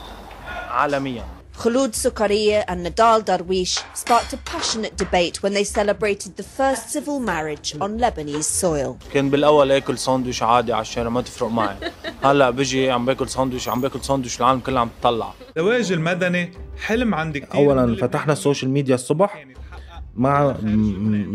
عالميا. 0.70 1.24
Khulud 1.62 1.94
Sukaria 2.06 2.64
and 2.68 2.86
Nadal 2.86 3.20
Darwish 3.24 3.76
sparked 3.96 4.34
a 4.34 4.38
passionate 4.38 4.96
debate 4.98 5.42
when 5.42 5.54
they 5.54 5.64
celebrated 5.64 6.36
the 6.36 6.44
first 6.44 6.90
civil 6.90 7.20
marriage 7.20 7.76
on 7.82 7.98
Lebanese 7.98 8.44
soil. 8.44 8.98
كان 9.14 9.30
بالأول 9.30 9.72
آكل 9.72 9.98
ساندويش 9.98 10.44
عادي 10.44 10.74
على 10.74 10.82
الشارع 10.82 11.10
ما 11.10 11.22
تفرق 11.22 11.50
معي. 11.50 11.76
هلأ 12.24 12.50
بجي 12.50 12.92
عم 12.92 13.06
باكل 13.06 13.30
ساندويش 13.30 13.70
عم 13.70 13.82
باكل 13.82 14.02
ساندويش 14.04 14.40
العالم 14.40 14.60
كلها 14.60 14.82
عم 14.82 14.90
تطلع. 15.02 15.34
الزواج 15.58 15.92
المدني 15.92 16.52
حلم 16.86 17.16
عند 17.16 17.38
كثير 17.38 17.56
اولا 17.56 17.96
فتحنا 17.96 18.34
السوشيال 18.34 18.72
ميديا 18.72 18.96
الصبح 18.96 19.46
مع 20.16 20.56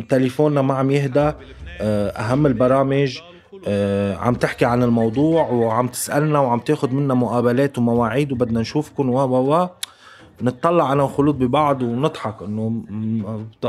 تليفوننا 0.08 0.62
ما 0.62 0.74
عم 0.74 0.90
يهدى. 0.90 1.32
آه، 1.80 2.08
أهم 2.10 2.46
البرامج 2.46 3.18
آه، 3.66 4.16
عم 4.16 4.34
تحكي 4.34 4.64
عن 4.64 4.82
الموضوع 4.82 5.48
وعم 5.48 5.88
تسألنا 5.88 6.38
وعم 6.40 6.58
تاخذ 6.60 6.90
منا 6.90 7.14
مقابلات 7.14 7.78
ومواعيد 7.78 8.32
وبدنا 8.32 8.60
نشوفكم 8.60 9.10
و 9.10 9.18
و 9.18 9.54
و. 9.54 9.68
نطلع 10.42 10.92
أنا 10.92 11.02
وخلود 11.02 11.38
ببعض 11.38 11.82
ونضحك 11.82 12.42
إنه 12.42 12.84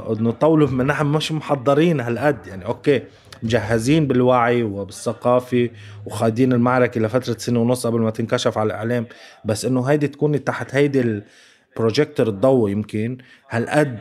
إنه 0.09 0.31
طولوا 0.31 0.69
نحن 0.71 1.05
مش 1.05 1.31
محضرين 1.31 1.99
هالقد. 1.99 2.47
يعني 2.47 2.65
okay 2.65 3.03
مجهزين 3.43 4.07
بالوعي 4.07 4.63
وبالثقافة 4.63 5.69
وخاضين 6.05 6.53
المعركة 6.53 7.01
لفترة 7.01 7.37
سنة 7.37 7.59
ونص 7.59 7.87
قبل 7.87 7.99
ما 7.99 8.09
تنكشف 8.09 8.57
على 8.57 8.67
الإعلام 8.67 9.05
بس 9.45 9.65
إنه 9.65 9.83
هيدي 9.83 10.07
تكون 10.07 10.43
تحت 10.43 10.75
هيدي 10.75 11.23
ال 11.75 11.80
projecteur 11.80 12.27
الضوء 12.27 12.69
يمكن. 12.71 13.17
هالقد 13.49 13.99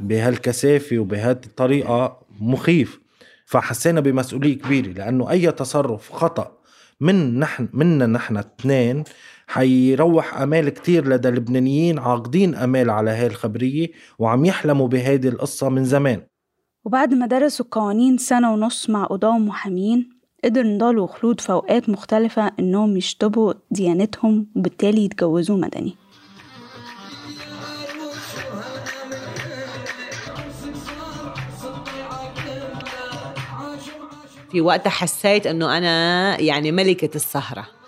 بهالكثافة 0.00 0.98
وبهذه 0.98 1.40
الطريقة 1.46 2.16
مخيف. 2.40 3.00
فحسينا 3.46 4.00
بمسؤولية 4.00 4.58
كبيرة 4.58 4.88
لأنه 4.88 5.30
أي 5.30 5.52
تصرف 5.52 6.12
خطأ 6.12 6.52
من 7.00 7.38
نحن 7.38 7.68
منا 7.72 8.06
نحن 8.06 8.36
اثنين 8.36 9.04
حيروح 9.52 10.40
أمال 10.40 10.68
كتير 10.68 11.08
لدى 11.08 11.28
اللبنانيين 11.28 11.98
عاقدين 11.98 12.54
أمال 12.54 12.90
على 12.90 13.10
هاي 13.10 13.26
الخبرية 13.26 13.90
وعم 14.18 14.44
يحلموا 14.44 14.88
بهيدي 14.88 15.28
القصة 15.28 15.68
من 15.68 15.84
زمان. 15.84 16.22
وبعد 16.84 17.14
ما 17.14 17.26
درسوا 17.26 17.64
القوانين 17.64 18.18
سنة 18.18 18.52
ونص 18.52 18.90
مع 18.90 19.04
قضاة 19.04 19.36
ومحامين 19.36 20.10
قدر 20.44 20.62
نضال 20.62 20.98
وخلود 20.98 21.40
في 21.40 21.52
أوقات 21.52 21.88
مختلفة 21.88 22.52
إنهم 22.60 22.96
يشطبوا 22.96 23.52
ديانتهم 23.70 24.46
وبالتالي 24.56 25.04
يتجوزوا 25.04 25.56
مدني. 25.56 25.94
في 34.52 34.60
وقتها 34.60 34.90
حسيت 34.90 35.46
إنه 35.46 35.78
أنا 35.78 36.40
يعني 36.40 36.72
ملكة 36.72 37.16
السهرة. 37.16 37.60
آه، 37.60 37.79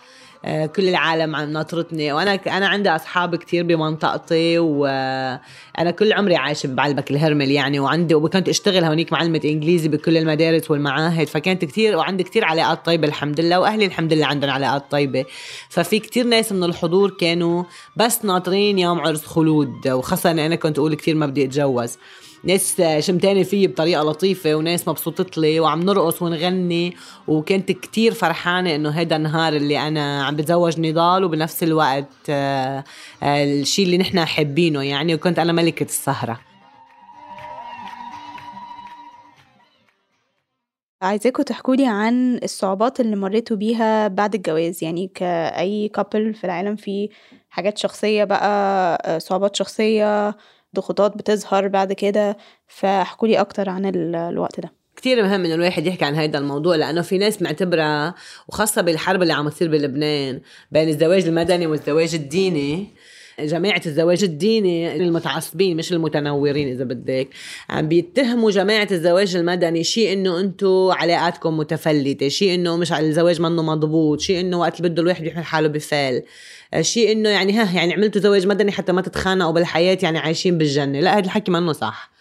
كل 0.77 0.89
العالم 0.89 1.37
عم 1.37 1.53
ناطرتني. 1.53 2.13
وأنا 2.13 2.35
أنا 2.35 2.69
عندي 2.69 2.89
أصحاب 2.89 3.37
كتير 3.37 3.65
بمنطقتي 3.65 4.59
وأنا 4.59 5.91
كل 5.99 6.13
عمري 6.13 6.37
عايشة 6.37 6.67
بعلبك 6.67 7.11
الهرمل 7.11 7.51
يعني 7.51 7.81
وعندي 7.81 8.15
وكنت 8.15 8.49
أشتغل 8.49 8.85
هونيك 8.85 9.13
معلمة 9.13 9.41
إنجليزي 9.45 9.89
بكل 9.89 10.17
المدارس 10.17 10.71
والمعاهد 10.71 11.29
فكانت 11.29 11.65
كتير 11.65 11.97
وعندي 11.97 12.25
كتير 12.25 12.45
علاقات 12.45 12.87
طيبة 12.87 13.09
الحمد 13.09 13.41
لله 13.41 13.61
وأهلي 13.61 13.87
الحمد 13.87 14.13
لله 14.13 14.27
عندهم 14.27 14.51
علاقات 14.51 14.91
طيبة. 14.91 15.25
ففي 15.69 15.99
كتير 15.99 16.27
ناس 16.27 16.53
من 16.53 16.65
الحضور 16.65 17.11
كانوا 17.11 17.65
بس 17.97 18.25
ناطرين 18.25 18.79
يوم 18.79 19.01
عرس 19.01 19.25
خلود 19.25 19.89
وخاصة 19.89 20.31
أنا 20.31 20.57
كنت 20.57 20.79
أقول 20.79 20.95
كتير 20.95 21.15
ما 21.15 21.27
بدي 21.27 21.45
أتجوز. 21.45 21.99
ناس 22.45 22.83
شمتانة 22.99 23.43
فيي 23.43 23.67
بطريقة 23.67 24.03
لطيفة 24.03 24.55
وناس 24.55 24.89
مبسوطت 24.89 25.39
لي 25.39 25.61
وعم 25.61 25.83
نرقص 25.83 26.23
ونغني 26.23 26.97
وكنت 27.29 27.73
كتير 27.73 28.15
فرحانة 28.15 28.75
إنه 28.75 28.91
هيدا 28.91 29.17
النهار 29.17 29.53
اللي 29.53 29.89
أنا 29.89 30.25
عم 30.25 30.37
بتزوج 30.37 30.81
نضال 30.81 31.25
وبنفس 31.25 31.63
الوقت 31.63 32.07
آه، 32.31 32.85
آه، 33.23 33.45
الشيء 33.45 33.85
اللي 33.85 33.99
نحن 33.99 34.25
حابينه 34.25 34.83
يعني 34.83 35.15
وكنت 35.15 35.39
أنا 35.39 35.53
ملكة 35.53 35.85
السهرة. 35.85 36.41
عايزاكم 41.03 41.43
تحكوا 41.43 41.77
لي 41.77 41.87
عن 41.87 42.41
الصعوبات 42.43 43.01
اللي 43.01 43.17
مريتوا 43.17 43.57
بيها 43.57 44.09
بعد 44.09 44.35
الجواز؟ 44.35 44.85
يعني 44.85 45.11
كأي 45.15 45.89
كابل 45.89 46.35
في 46.35 46.45
العالم 46.45 46.77
في 46.77 47.09
حاجات 47.51 47.79
شخصية 47.79 48.25
بقى 48.25 48.49
آه، 49.05 49.19
صعوبات 49.19 49.57
شخصية 49.57 50.37
ضغوطات 50.77 51.17
بتظهر 51.17 51.69
بعد 51.69 51.93
كده 51.93 52.37
فاحكوا 52.67 53.29
لي 53.29 53.41
أكتر 53.41 53.69
عن 53.71 53.87
الوقت 54.15 54.61
ده. 54.61 54.73
كتير 54.97 55.23
مهم 55.23 55.45
انه 55.45 55.55
الواحد 55.55 55.87
يحكي 55.87 56.05
عن 56.05 56.15
هذا 56.15 56.39
الموضوع 56.39 56.77
لأنه 56.77 57.03
في 57.03 57.19
ناس 57.19 57.43
معتبرة 57.43 58.15
وخاصة 58.49 58.83
بالحرب 58.83 59.23
اللي 59.23 59.33
عم 59.33 59.49
تصير 59.49 59.69
بلبنان 59.71 60.41
بين 60.71 60.89
الزواج 60.89 61.27
المدني 61.27 61.67
والزواج 61.67 62.15
الديني 62.15 62.89
جماعة 63.45 63.83
الزواج 63.87 64.25
الديني 64.25 64.97
المتعصبين 64.97 65.77
مش 65.77 65.93
المتنورين 65.93 66.69
إذا 66.69 66.85
بدك. 66.85 67.29
عم 67.71 67.89
بيتهموا 67.89 68.51
جماعة 68.51 68.89
الزواج 68.91 69.37
المدني 69.37 69.85
شيء 69.85 70.13
إنه 70.13 70.41
أنتم 70.41 70.91
علاقاتكم 70.91 71.57
متفلتة 71.57 72.29
شيء 72.29 72.55
إنه 72.55 72.77
مش 72.77 72.93
على 72.93 73.09
الزواج 73.09 73.41
منه 73.41 73.63
مضبوط 73.63 74.21
شيء 74.21 74.41
إنه 74.41 74.61
وقت 74.61 74.77
اللي 74.77 74.89
بده 74.89 75.03
الواحد 75.03 75.27
يحمل 75.27 75.45
حاله 75.45 75.69
بفال 75.69 76.23
شيء 76.81 77.13
إنه 77.13 77.29
يعني 77.29 77.53
ها 77.53 77.77
يعني 77.77 77.95
عملتوا 77.95 78.21
زواج 78.21 78.47
مدني 78.47 78.73
حتى 78.73 78.93
ما 78.93 79.03
تتخانقوا 79.03 79.53
بالحياة 79.53 79.99
يعني 80.03 80.19
عايشين 80.19 80.59
بالجنة. 80.59 81.01
لا 81.01 81.19
هذا 81.19 81.25
الحكي 81.25 81.51
منه 81.51 81.73
صح. 81.73 82.13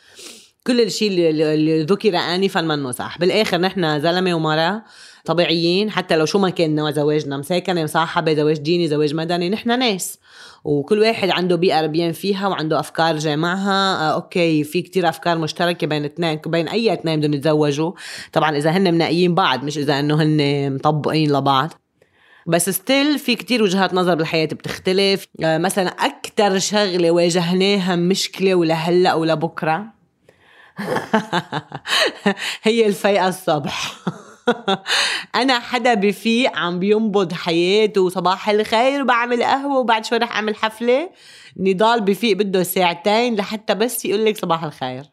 كل 0.68 0.82
الشيء 0.82 1.30
اللي 1.30 1.84
ذكر 1.84 2.18
انفا 2.18 2.62
منه 2.62 2.92
صح. 2.92 3.18
بالآخر 3.20 3.58
نحن 3.58 4.00
زلمة 4.00 4.34
ومرأة 4.34 4.84
طبيعيين 5.26 5.92
حتى 5.92 6.16
لو 6.16 6.26
شو 6.26 6.40
ما 6.40 6.50
كان 6.50 6.92
زواجنا 6.94 7.38
مساكنة 7.38 7.84
مصاحبة 7.84 8.34
زواج 8.34 8.58
ديني 8.58 8.88
زواج 8.88 9.14
مدني 9.14 9.50
نحن 9.50 9.80
ناس. 9.80 10.18
وكل 10.63 11.00
واحد 11.00 11.30
عنده 11.30 11.56
بيئة 11.56 11.82
ربيان 11.82 12.12
فيها 12.12 12.47
وعنده 12.47 12.80
أفكار 12.80 13.17
جامعها. 13.17 14.10
آه 14.10 14.13
أوكي 14.13 14.63
في 14.63 14.82
كتير 14.82 15.10
أفكار 15.10 15.38
مشتركة 15.38 15.88
بين 15.88 16.06
اثنين 16.06 16.39
بين 16.45 16.67
أي 16.67 16.93
اثنين 16.93 17.19
بدهم 17.19 17.34
يتزوجوا. 17.34 17.91
طبعا 18.34 18.58
إذا 18.58 18.69
هن 18.69 18.93
مناقيين 18.93 19.36
بعض 19.36 19.63
مش 19.63 19.78
إذا 19.78 20.00
إنه 20.00 20.24
هن 20.24 20.74
مطبقين 20.74 21.32
لبعض. 21.32 21.74
بس 22.47 22.69
still 22.70 23.20
في 23.19 23.36
كتير 23.36 23.63
وجهات 23.63 23.93
نظر 23.93 24.15
بالحياة 24.15 24.45
بتختلف. 24.45 25.28
آه، 25.43 25.58
مثلا 25.58 25.88
أكتر 25.88 26.60
شغلة 26.60 27.12
واجهناها 27.12 27.95
مشكلة 27.95 28.56
ولهلأ 28.56 29.13
ولبكرة. 29.13 29.86
هي 32.63 32.88
الفيقة 32.88 33.28
الصبح. 33.28 33.91
أنا 35.36 35.60
حدا 35.60 35.94
بفيق 35.94 36.58
عم 36.58 36.80
بينبض 36.80 37.34
حياته 37.34 38.02
وصباح 38.02 38.50
الخير 38.50 39.02
وبعمل 39.02 39.44
قهوة 39.44 39.78
وبعد 39.80 40.06
شوي 40.06 40.18
رح 40.18 40.32
أعمل 40.36 40.56
حفلة. 40.56 41.10
نضال 41.58 42.02
بفيق 42.02 42.38
بده 42.38 42.64
ساعتين 42.64 43.36
لحتى 43.36 43.76
بس 43.76 44.06
يقول 44.06 44.26
لك 44.26 44.38
صباح 44.38 44.64
الخير. 44.64 45.11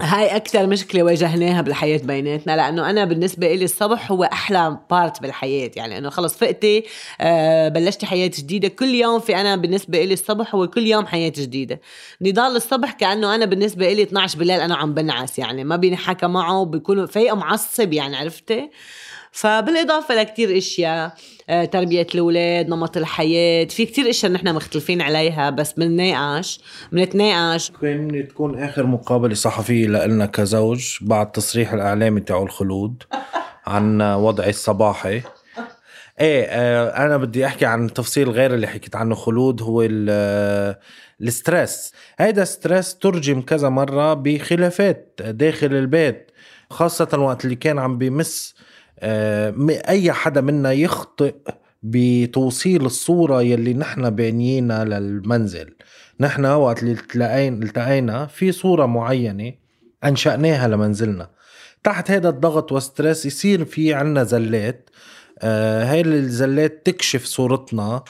هاي 0.00 0.36
أكثر 0.36 0.66
مشكلة 0.66 1.02
واجهناها 1.02 1.62
بالحياة 1.62 1.98
بيناتنا 1.98 2.56
لأنه 2.56 2.90
أنا 2.90 3.04
بالنسبة 3.04 3.46
إلي 3.54 3.64
الصبح 3.64 4.12
هو 4.12 4.24
أحلى 4.24 4.78
part 4.90 5.22
بالحياة 5.22 5.70
يعني 5.76 5.98
أنه 5.98 6.10
خلص 6.10 6.36
فقتي 6.36 6.84
آه 7.20 7.68
بلشتي 7.68 8.06
حياة 8.06 8.30
جديدة 8.38 8.68
كل 8.68 8.94
يوم 8.94 9.20
في 9.20 9.36
أنا 9.36 9.56
بالنسبة 9.56 10.04
إلي 10.04 10.14
الصبح 10.14 10.54
هو 10.54 10.66
كل 10.66 10.86
يوم 10.86 11.06
حياة 11.06 11.32
جديدة. 11.36 11.80
نضال 12.22 12.56
الصبح 12.56 12.92
كأنه 12.92 13.34
أنا 13.34 13.44
بالنسبة 13.44 13.92
إلي 13.92 14.02
12 14.02 14.38
بالليل 14.38 14.60
أنا 14.60 14.76
عم 14.76 14.94
بنعس 14.94 15.38
يعني 15.38 15.64
ما 15.64 15.76
بينحكى 15.76 16.26
معه 16.26 16.64
بيكون 16.64 17.06
فايقة 17.06 17.36
معصب 17.36 17.92
يعني 17.92 18.16
عرفتي؟ 18.16 18.70
فبالإضافة 19.36 20.14
لكتير 20.14 20.58
إشياء 20.58 21.14
آه، 21.48 21.64
تربية 21.64 22.06
الأولاد 22.14 22.68
نمط 22.68 22.96
الحياة 22.96 23.64
في 23.64 23.86
كتير 23.86 24.10
إشياء 24.10 24.32
نحن 24.32 24.54
مختلفين 24.54 25.02
عليها 25.02 25.50
بس 25.50 25.72
بنناقش 25.72 26.60
بنتناقش 26.92 27.72
كان 27.82 28.28
تكون 28.28 28.58
آخر 28.58 28.86
مقابلة 28.86 29.34
صحفية 29.34 29.86
لنا 29.86 30.26
كزوج 30.26 30.98
بعد 31.00 31.32
تصريح 31.32 31.72
الإعلامي 31.72 32.20
تاعو 32.20 32.44
الخلود 32.44 33.02
عن 33.66 34.02
وضعي 34.02 34.50
الصباحي. 34.50 35.22
إيه 36.20 36.44
آه 36.44 37.04
أنا 37.06 37.16
بدي 37.16 37.46
أحكي 37.46 37.66
عن 37.66 37.92
تفصيل 37.92 38.30
غير 38.30 38.54
اللي 38.54 38.66
حكيت 38.66 38.96
عنه 38.96 39.14
خلود 39.14 39.62
هو 39.62 39.86
ال 41.20 41.29
stress. 41.29 41.92
هيدا 42.18 42.44
stress 42.44 42.94
ترجم 42.98 43.40
كذا 43.40 43.68
مرة 43.68 44.14
بخلافات 44.14 45.20
داخل 45.20 45.66
البيت 45.66 46.30
خاصة 46.70 47.18
وقت 47.18 47.44
اللي 47.44 47.56
كان 47.56 47.78
عم 47.78 47.98
بيمس 47.98 48.54
آه، 48.60 48.66
أي 49.88 50.12
حدا 50.12 50.40
منا 50.40 50.72
يخطئ 50.72 51.34
بتوصيل 51.82 52.86
الصورة 52.86 53.42
يلي 53.42 53.74
نحن 53.74 54.10
بانيينا 54.10 54.84
للمنزل. 54.84 55.74
نحن 56.20 56.46
وقت 56.46 56.82
اللي 56.82 57.48
التقينا 57.48 58.26
في 58.26 58.52
صورة 58.52 58.86
معينة 58.86 59.52
أنشأناها 60.04 60.68
لمنزلنا. 60.68 61.30
تحت 61.84 62.10
هذا 62.10 62.28
الضغط 62.28 62.72
والستريس 62.72 63.26
يصير 63.26 63.64
في 63.64 63.94
عنا 63.94 64.24
زلات. 64.24 64.90
آه 65.38 65.84
هاي 65.84 66.00
الزلات 66.00 66.86
تكشف 66.86 67.24
صورتنا 67.24 68.04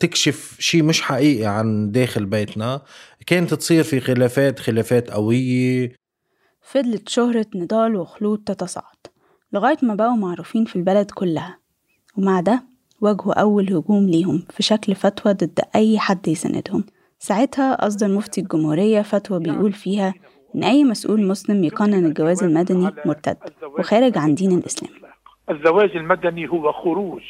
تكشف 0.00 0.56
شيء 0.58 0.82
مش 0.82 1.02
حقيقي 1.02 1.46
عن 1.46 1.90
داخل 1.90 2.26
بيتنا. 2.26 2.82
كانت 3.26 3.54
تصير 3.54 3.82
في 3.82 4.00
خلافات 4.00 4.58
خلافات 4.58 5.10
قوية. 5.10 5.92
فضلت 6.62 7.08
شهرة 7.08 7.46
نضال 7.54 7.96
وخلود 7.96 8.42
تتصاعد. 8.46 9.11
لغاية 9.52 9.76
ما 9.82 9.94
بقوا 9.94 10.16
معروفين 10.16 10.64
في 10.64 10.76
البلد 10.76 11.10
كلها. 11.10 11.58
ومع 12.18 12.40
ده 12.40 12.62
واجهوا 13.00 13.40
أول 13.40 13.72
هجوم 13.72 14.06
ليهم 14.08 14.42
في 14.50 14.62
شكل 14.62 14.94
فتوى 14.94 15.32
ضد 15.32 15.60
أي 15.74 15.98
حد 15.98 16.28
يساندهم 16.28 16.84
ساعتها 17.18 17.86
أصدر 17.86 18.08
مفتي 18.08 18.40
الجمهورية 18.40 19.02
فتوى 19.02 19.40
بيقول 19.40 19.72
فيها 19.72 20.14
إن 20.54 20.64
أي 20.64 20.84
مسؤول 20.84 21.26
مسلم 21.26 21.64
يقنن 21.64 22.06
الجواز 22.06 22.42
المدني 22.42 22.90
مرتد 23.06 23.36
وخارج 23.78 24.18
عن 24.18 24.34
دين 24.34 24.52
الإسلام. 24.58 24.92
الزواج 25.50 25.96
المدني 25.96 26.48
هو 26.48 26.72
خروج 26.72 27.22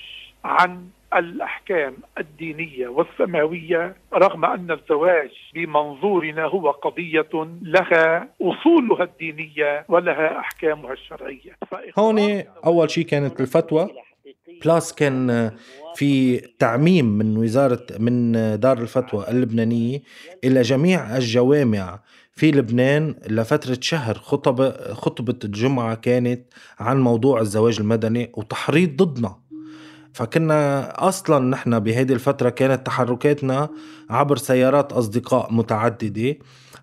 عن 0.44 0.86
الأحكام 1.18 1.94
الدينية 2.18 2.88
والسماوية 2.88 3.96
رغم 4.14 4.44
أن 4.44 4.70
الزواج 4.70 5.30
بمنظورنا 5.54 6.44
هو 6.44 6.70
قضية 6.70 7.28
لها 7.62 8.28
أصولها 8.42 9.04
الدينية 9.04 9.84
ولها 9.88 10.38
أحكامها 10.38 10.92
الشرعية. 10.92 11.56
هون 11.98 12.42
أول 12.64 12.90
شيء 12.90 13.04
كانت 13.04 13.40
الفتوى. 13.40 13.88
بلاس 14.64 14.94
كان 14.94 15.50
في 15.94 16.36
تعميم 16.58 17.04
من 17.04 17.36
وزارة 17.36 17.86
من 17.98 18.32
دار 18.60 18.78
الفتوى 18.78 19.28
اللبنانية 19.28 20.02
إلى 20.44 20.62
جميع 20.62 21.16
الجوامع 21.16 22.00
في 22.32 22.50
لبنان 22.50 23.14
لفترة 23.30 23.78
شهر. 23.80 24.14
خطبة 24.14 24.70
خطبة 24.94 25.38
الجمعة 25.44 25.94
كانت 25.94 26.42
عن 26.78 27.00
موضوع 27.00 27.40
الزواج 27.40 27.80
المدني 27.80 28.32
وتحريض 28.34 28.96
ضدنا. 28.96 29.41
فكنا 30.12 30.88
أصلا 31.08 31.48
نحن 31.48 31.78
بهيدي 31.78 32.12
الفترة 32.12 32.48
كانت 32.48 32.86
تحركاتنا 32.86 33.68
عبر 34.10 34.36
سيارات 34.36 34.92
أصدقاء 34.92 35.52
متعددة 35.52 36.36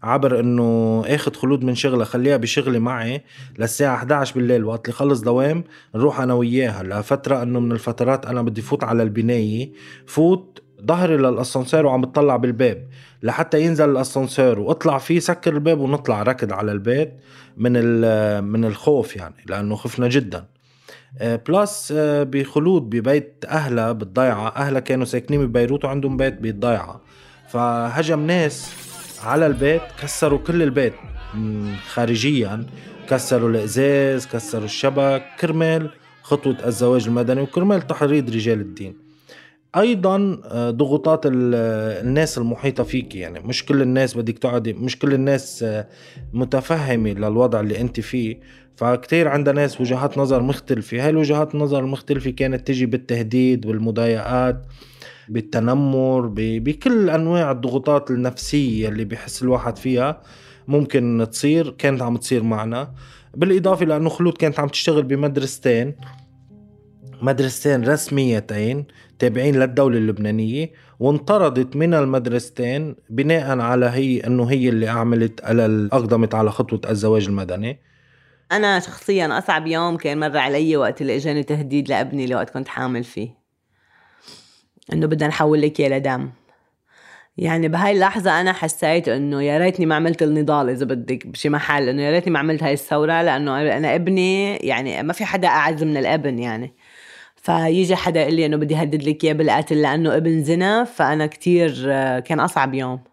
عبر 0.04 0.40
إنه 0.40 1.04
آخذ 1.08 1.34
خلود 1.34 1.64
من 1.64 1.76
شغلة 1.76 2.04
خليها 2.04 2.38
بشغلي 2.38 2.80
معي 2.80 3.24
للساعة 3.60 3.96
11 3.96 4.36
بالليل 4.36 4.64
وقت 4.64 4.86
اللي 4.86 4.96
خلص 4.98 5.22
دوام 5.22 5.64
نروح 5.96 6.20
أنا 6.20 6.34
وياها 6.34 6.84
لفترة 6.84 7.44
إنه 7.44 7.60
من 7.60 7.72
الفترات 7.72 8.26
أنا 8.26 8.42
بدي 8.42 8.62
فوت 8.62 8.84
على 8.84 9.04
البناية 9.04 9.72
فوت 10.06 10.62
ظهري 10.86 11.18
للأسانسير 11.18 11.86
وعم 11.86 12.02
بتطلع 12.02 12.36
بالباب 12.36 12.88
لحتى 13.24 13.62
ينزل 13.62 13.90
الأسانسير 13.90 14.60
واطلع 14.60 14.98
فيه 14.98 15.20
سكر 15.20 15.54
الباب 15.54 15.80
ونطلع 15.80 16.24
ركض 16.24 16.54
على 16.54 16.72
البيت 16.72 17.14
من 17.58 17.74
من 18.44 18.66
الخوف 18.66 19.16
يعني 19.16 19.36
لأنه 19.46 19.76
خفنا 19.76 20.08
جدا. 20.08 20.46
plus 21.18 21.92
آه، 21.92 22.22
آه، 22.22 22.24
بخلود 22.24 22.90
ببيت 22.90 23.46
أهلها 23.48 23.92
بالضيعة. 23.92 24.48
أهلها 24.48 24.80
كانوا 24.80 25.06
ساكنين 25.06 25.48
ببيروت 25.48 25.86
وعندهم 25.86 26.18
بيت 26.18 26.42
بالضيعة. 26.42 27.02
فهجم 27.50 28.20
ناس 28.28 28.74
على 29.24 29.46
البيت 29.46 29.82
كسروا 30.02 30.40
كل 30.40 30.64
البيت 30.64 30.94
خارجيا. 31.88 32.66
كسروا 33.10 33.50
الإزاز 33.50 34.28
كسروا 34.28 34.66
الشبك 34.66 35.24
كرمال 35.40 35.90
خطوة 36.22 36.58
الزواج 36.66 37.08
المدني 37.08 37.42
وكرمال 37.42 37.88
تحريض 37.88 38.30
رجال 38.30 38.62
الدين. 38.62 38.98
أيضا 39.78 40.42
آه، 40.46 40.72
ضغوطات 40.72 41.22
الناس 41.26 42.38
المحيطة 42.38 42.84
فيك. 42.84 43.16
يعني 43.16 43.40
مش 43.40 43.66
كل 43.66 43.82
الناس 43.82 44.18
بدك 44.18 44.38
تقعدي 44.38 44.74
مش 44.74 45.00
كل 45.00 45.14
الناس 45.14 45.66
متفهمة 46.34 47.10
للوضع 47.10 47.60
اللي 47.60 47.82
أنت 47.82 48.00
فيه. 48.00 48.40
فكتير 48.80 49.28
عندنا 49.28 49.62
ناس 49.62 49.82
وجهات 49.82 50.18
نظر 50.18 50.42
مختلفة. 50.42 51.04
هاي 51.04 51.10
الوجهات 51.10 51.56
النظر 51.56 51.80
المختلفة 51.80 52.30
كانت 52.30 52.68
تجي 52.68 52.86
بالتهديد 52.86 53.68
بالمضايقات 53.68 54.66
بالتنمر 55.30 56.32
بكل 56.38 57.10
أنواع 57.10 57.52
الضغوطات 57.52 58.12
النفسية 58.12 58.90
اللي 58.90 59.06
بحس 59.06 59.44
الواحد 59.44 59.78
فيها 59.78 60.22
ممكن 60.68 61.28
تصير 61.32 61.70
كانت 61.70 62.02
عم 62.02 62.18
تصير 62.18 62.44
معنا. 62.44 62.94
بالإضافة 63.36 63.86
لأنه 63.86 64.10
خلود 64.10 64.34
كانت 64.34 64.60
عم 64.60 64.68
تشتغل 64.68 65.04
بمدرستين 65.04 65.96
مدرستين 67.22 67.84
رسميتين 67.84 68.86
تابعين 69.20 69.56
للدولة 69.56 69.98
اللبنانية 69.98 70.72
وانطردت 71.00 71.76
من 71.76 71.94
المدرستين 71.94 72.96
بناء 73.10 73.60
على 73.60 73.86
هي 73.86 74.20
إنه 74.20 74.44
هي 74.44 74.70
اللي 74.70 74.88
عملت 74.88 75.44
على 75.44 75.90
أقدمت 75.92 76.36
على 76.36 76.52
خطوة 76.52 76.82
الزواج 76.90 77.28
المدني. 77.28 77.89
أنا 78.52 78.80
شخصيا 78.80 79.38
أصعب 79.38 79.68
يوم 79.68 79.98
كان 79.98 80.20
مر 80.20 80.38
علي 80.38 80.78
وقت 80.78 81.02
اللي 81.02 81.16
إجاني 81.16 81.44
تهديد 81.44 81.90
لابني 81.90 82.24
اللي 82.24 82.36
وقت 82.36 82.50
كنت 82.50 82.68
حامل 82.68 83.04
فيه. 83.04 83.40
إنه 84.94 85.08
بدنا 85.08 85.28
نحول 85.28 85.62
لك 85.62 85.80
إياه 85.80 85.90
لدم. 85.90 86.30
يعني 87.38 87.68
بهاي 87.68 87.92
اللحظة 87.92 88.42
أنا 88.42 88.54
حسيت 88.54 89.08
إنه 89.10 89.44
يا 89.44 89.58
ريتني 89.58 89.86
ما 89.86 89.96
عملت 89.96 90.24
النضال 90.24 90.70
إذا 90.70 90.86
بدك 90.86 91.28
بشي 91.28 91.50
محل 91.50 91.90
إنه 91.90 92.02
يا 92.02 92.12
ريتني 92.12 92.34
ما 92.34 92.40
عملت 92.40 92.64
هاي 92.64 92.74
الثورة 92.74 93.22
لأنه 93.22 93.78
أنا 93.78 93.96
ابني 93.96 94.56
يعني 94.58 95.04
ما 95.04 95.14
في 95.14 95.26
حدا 95.26 95.48
أعز 95.48 95.84
من 95.84 95.98
الابن 95.98 96.40
يعني. 96.40 96.76
فيجي 97.36 97.96
حدا 97.96 98.22
يقول 98.22 98.34
لي 98.34 98.46
إنه 98.46 98.58
بدي 98.58 98.76
هدد 98.76 99.04
لك 99.04 99.24
إياه 99.24 99.34
بالقتل 99.34 99.82
لأنه 99.82 100.18
ابن 100.18 100.44
زنا 100.44 100.84
فأنا 100.84 101.28
كتير 101.28 101.72
كان 102.20 102.40
أصعب 102.40 102.74
يوم. 102.74 103.04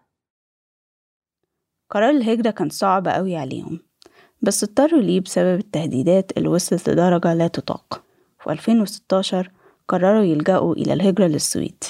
قرار 1.89 2.09
الهجرة 2.09 2.51
كان 2.51 2.69
صعب 2.69 3.07
قوي 3.07 3.35
عليهم. 3.35 3.86
بس 4.41 4.63
اضطروا 4.63 5.01
ليه 5.01 5.19
بسبب 5.19 5.59
التهديدات 5.59 6.31
اللي 6.37 6.47
وصلت 6.47 6.89
لدرجة 6.89 7.33
لا 7.33 7.47
تطاق. 7.47 8.03
في 8.39 8.51
2016 8.51 9.51
قرروا 9.87 10.23
يلجأوا 10.23 10.75
إلى 10.75 10.93
الهجرة 10.93 11.25
للسويد. 11.27 11.83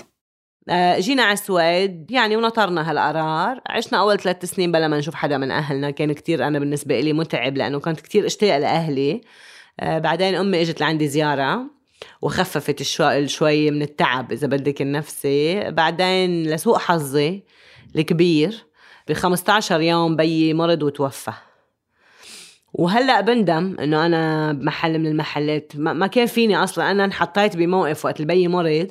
آه، 0.69 0.99
جينا 0.99 1.23
على 1.23 1.33
السويد 1.33 2.11
يعني 2.11 2.35
ونطرنا 2.35 2.91
هالقرار. 2.91 3.61
عشنا 3.67 3.99
أول 3.99 4.19
ثلاث 4.19 4.45
سنين 4.45 4.71
بلا 4.71 4.87
ما 4.87 4.97
نشوف 4.97 5.15
حدا 5.15 5.37
من 5.37 5.51
أهلنا. 5.51 5.91
كان 5.91 6.13
كتير 6.13 6.47
أنا 6.47 6.59
بالنسبة 6.59 6.99
لي 6.99 7.13
متعب 7.13 7.57
لأنه 7.57 7.79
كنت 7.79 8.01
كتير 8.01 8.25
اشتاق 8.25 8.57
لأهلي. 8.57 9.21
آه، 9.79 9.99
بعدين 9.99 10.35
أمي 10.35 10.61
إجت 10.61 10.81
لعندي 10.81 11.07
زيارة 11.07 11.61
وخففت 12.21 12.83
شوي, 13.25 13.71
من 13.71 13.81
التعب 13.81 14.31
إذا 14.31 14.47
بدك 14.47 14.81
النفسي. 14.81 15.71
بعدين 15.71 16.43
لسوء 16.43 16.77
حظي 16.77 17.43
الكبير 17.95 18.65
ب 19.07 19.13
15 19.13 19.81
يوم 19.81 20.15
بيي 20.15 20.53
مرض 20.53 20.83
وتوفى. 20.83 21.33
وهلا 22.77 23.21
بندم 23.21 23.75
إنه 23.79 24.05
أنا 24.05 24.53
بمحل 24.53 24.99
من 24.99 25.07
المحلات. 25.07 25.71
ما 25.75 26.07
كان 26.07 26.25
فيني 26.25 26.63
أصلا. 26.63 26.91
أنا 26.91 27.05
انحطيت 27.05 27.57
بموقف 27.57 28.05
وقت 28.05 28.19
البي 28.19 28.47
مرض 28.47 28.87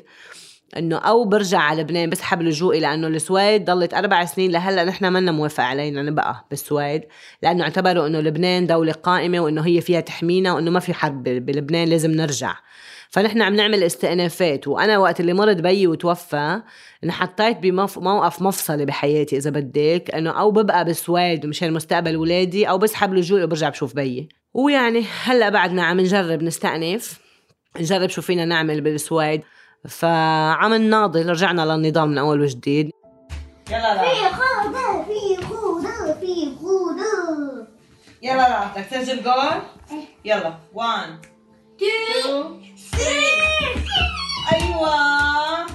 إنه 0.76 0.96
أو 0.96 1.24
برجع 1.24 1.58
على 1.58 1.82
لبنان 1.82 2.10
بسحب 2.10 2.42
لجوئي 2.42 2.80
لأنه 2.80 3.06
السويد 3.06 3.64
ضلت 3.64 3.94
أربع 3.94 4.24
سنين. 4.24 4.50
لهلا 4.50 4.84
نحن 4.84 5.12
منا 5.12 5.32
موافق 5.32 5.64
علينا 5.64 6.02
نبقى 6.02 6.46
بالسويد. 6.50 7.02
لأنه 7.42 7.64
اعتبروا 7.64 8.06
إنه 8.06 8.20
لبنان 8.20 8.66
دولة 8.66 8.92
قائمة 8.92 9.40
وإنه 9.40 9.66
هي 9.66 9.80
فيها 9.80 10.00
تحمينا 10.00 10.52
وإنه 10.52 10.70
ما 10.70 10.80
في 10.80 10.94
حرب 10.94 11.22
بلبنان 11.22 11.88
لازم 11.88 12.10
نرجع. 12.10 12.54
فنحن 13.16 13.42
عم 13.42 13.54
نعمل 13.54 13.82
استئنافات 13.82 14.68
وأنا 14.68 14.98
وقت 14.98 15.20
اللي 15.20 15.32
مرض 15.32 15.56
بيي 15.56 15.86
وتوفى 15.86 16.62
انحطيت 17.04 17.58
بموقف 17.58 18.42
مفصلي 18.42 18.84
بحياتي 18.84 19.36
إذا 19.36 19.50
بدك 19.50 20.10
إنه 20.14 20.30
أو 20.30 20.50
ببقى 20.50 20.84
بالسويد 20.84 21.46
مشان 21.46 21.72
مستقبل 21.72 22.16
ولادي 22.16 22.68
أو 22.68 22.78
بسحب 22.78 23.14
لجوء 23.14 23.42
وبرجع 23.42 23.68
بشوف 23.68 23.94
بيي 23.94 24.28
ويعني 24.54 25.04
هلأ 25.24 25.48
بعدنا 25.48 25.84
عم 25.84 26.00
نجرب 26.00 26.42
نستأنف 26.42 27.20
نجرب 27.80 28.08
شو 28.08 28.22
فينا 28.22 28.44
نعمل 28.44 28.80
بالسويد 28.80 29.42
فعم 29.88 30.74
نناضل 30.74 31.28
رجعنا 31.28 31.62
للنظام 31.62 32.08
من 32.08 32.18
أول 32.18 32.40
وجديد. 32.40 32.90
يلا 33.70 33.94
لا 33.94 34.02
في 34.02 34.34
خوضة 34.34 35.04
في 35.04 35.44
خوضة 35.46 36.20
في 36.20 36.56
خوضة 36.60 37.66
يلا 38.22 38.36
لا 38.36 38.66
بدك 38.66 38.86
تسجل 38.90 39.22
جول 39.22 39.62
يلا. 40.24 40.54
1 40.74 41.36
2 41.76 42.75
أيوه. 44.52 45.66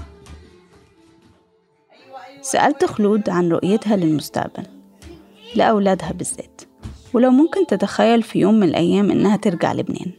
سألت 2.42 2.86
خلود 2.86 3.30
عن 3.30 3.50
رؤيتها 3.50 3.96
للمستقبل 3.96 4.64
لأولادها 5.56 6.12
بالذات 6.12 6.62
ولو 7.14 7.32
ممكن 7.32 7.68
تتخيل 7.68 8.24
في 8.24 8.40
يوم 8.40 8.54
من 8.54 8.68
الأيام 8.68 9.12
إنها 9.12 9.38
ترجع 9.38 9.74
لبنان. 9.74 10.12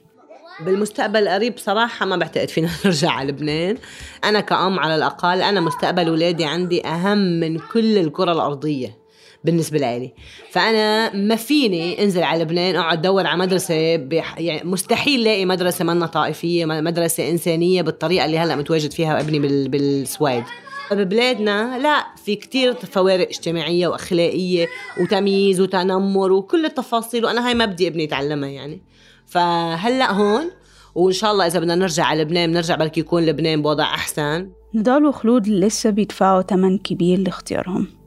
بالمستقبل 0.60 1.22
القريب 1.22 1.58
صراحة 1.58 2.06
ما 2.06 2.16
بعتقد 2.16 2.48
فينا 2.48 2.68
نرجع 2.84 3.10
على 3.10 3.32
لبنان. 3.32 3.76
أنا 4.24 4.40
كأم 4.40 4.78
على 4.78 4.94
الأقل 4.94 5.42
أنا 5.42 5.60
مستقبل 5.60 6.10
ولادي 6.10 6.44
عندي 6.44 6.86
أهم 6.86 7.18
من 7.18 7.58
كل 7.58 7.98
الكرة 7.98 8.32
الأرضية. 8.32 9.01
بالنسبة 9.44 9.78
لي 9.78 10.12
فأنا 10.50 11.14
ما 11.16 11.36
فيني 11.36 12.04
أنزل 12.04 12.22
على 12.22 12.42
لبنان 12.42 12.76
أقعد 12.76 12.98
أدور 12.98 13.26
على 13.26 13.38
مدرسة 13.38 13.96
بح... 13.96 14.38
يعني 14.38 14.68
مستحيل 14.68 15.24
لاقي 15.24 15.44
مدرسة 15.44 15.84
منا 15.84 16.06
طائفية 16.06 16.64
مدرسة 16.64 17.30
إنسانية 17.30 17.82
بالطريقة 17.82 18.24
اللي 18.24 18.38
هلأ 18.38 18.56
متواجد 18.56 18.92
فيها 18.92 19.20
ابني 19.20 19.38
بال... 19.38 19.68
بالسويد. 19.68 20.44
ببلادنا 20.92 21.78
لا 21.78 22.06
في 22.24 22.36
كتير 22.36 22.74
فوارق 22.74 23.28
اجتماعية 23.28 23.88
وأخلاقية 23.88 24.68
وتمييز 25.00 25.60
وتنمر 25.60 26.32
وكل 26.32 26.64
التفاصيل 26.64 27.24
وأنا 27.24 27.48
هاي 27.48 27.54
ما 27.54 27.64
بدي 27.64 27.88
ابني 27.88 28.04
يتعلمها 28.04 28.48
يعني. 28.48 28.82
فهلأ 29.26 30.12
هون 30.12 30.50
وإن 30.94 31.12
شاء 31.12 31.32
الله 31.32 31.46
إذا 31.46 31.58
بدنا 31.58 31.74
نرجع 31.74 32.04
على 32.04 32.22
لبنان 32.22 32.50
بنرجع 32.50 32.76
بركي 32.76 33.00
يكون 33.00 33.26
لبنان 33.26 33.62
بوضع 33.62 33.84
أحسن. 33.84 34.50
نضال 34.74 35.06
وخلود 35.06 35.48
لسه 35.48 35.90
بيدفعوا 35.90 36.42
تمن 36.42 36.78
كبير 36.78 37.18
لاختيارهم. 37.18 38.01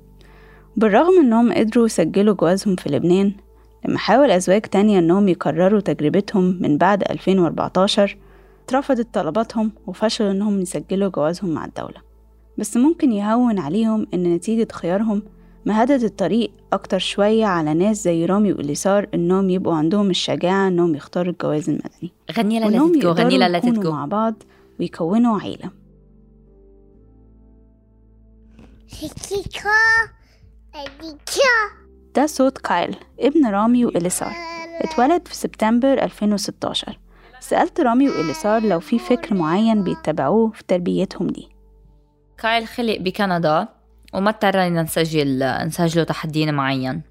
بالرغم 0.77 1.19
انهم 1.19 1.53
قدروا 1.53 1.85
يسجلوا 1.85 2.35
جوازهم 2.35 2.75
في 2.75 2.89
لبنان 2.89 3.33
لما 3.87 3.97
حاول 3.97 4.31
أزواج 4.31 4.61
تانية 4.61 4.99
إنهم 4.99 5.27
يكرروا 5.27 5.79
تجربتهم 5.79 6.57
من 6.61 6.77
بعد 6.77 7.03
2014 7.11 8.17
اترفضت 8.65 9.07
طلباتهم 9.13 9.71
وفشلوا 9.87 10.31
إنهم 10.31 10.61
يسجلوا 10.61 11.09
جوازهم 11.09 11.49
مع 11.49 11.65
الدولة. 11.65 12.01
بس 12.57 12.77
ممكن 12.77 13.11
يهون 13.11 13.59
عليهم 13.59 14.07
إن 14.13 14.23
نتيجة 14.23 14.67
خيارهم 14.71 15.23
مهدت 15.65 16.03
الطريق 16.03 16.51
أكتر 16.73 16.99
شوية 16.99 17.45
على 17.45 17.73
ناس 17.73 18.03
زي 18.03 18.25
رامي 18.25 18.53
وإليسار 18.53 19.07
إنهم 19.13 19.49
يبقوا 19.49 19.75
عندهم 19.75 20.09
الشجاعة 20.09 20.67
إنهم 20.67 20.95
يختاروا 20.95 21.31
الجواز 21.31 21.69
المدني 21.69 22.11
غني 22.37 22.59
لا 22.59 22.67
تتجو 22.67 23.11
غني 23.11 23.37
لا 23.37 23.45
يقدروا 23.45 23.57
يكونوا 23.57 23.73
تتجو 23.73 23.91
مع 23.91 24.05
بعض 24.05 24.43
ويكونوا 24.79 25.39
عيلة. 25.39 25.69
ده 32.15 32.25
صوت 32.25 32.57
كايل 32.57 32.95
ابن 33.19 33.47
رامي 33.47 33.85
وإليسار. 33.85 34.31
اتولد 34.81 35.27
في 35.27 35.35
سبتمبر 35.35 36.03
2016 36.03 36.99
سألت 37.39 37.79
رامي 37.79 38.09
وإليسار 38.09 38.61
لو 38.61 38.79
في 38.79 38.99
فكر 38.99 39.33
معين 39.35 39.83
بيتبعوه 39.83 40.51
في 40.51 40.63
تربيتهم 40.67 41.27
دي. 41.27 41.49
كايل 42.37 42.67
خلق 42.67 42.97
بكندا 42.97 43.67
وما 44.13 44.29
اضطرينا 44.29 44.83
نسجل 44.83 45.39
نسجله 45.65 46.03
تحت 46.03 46.29
دين 46.29 46.53
معين. 46.53 47.01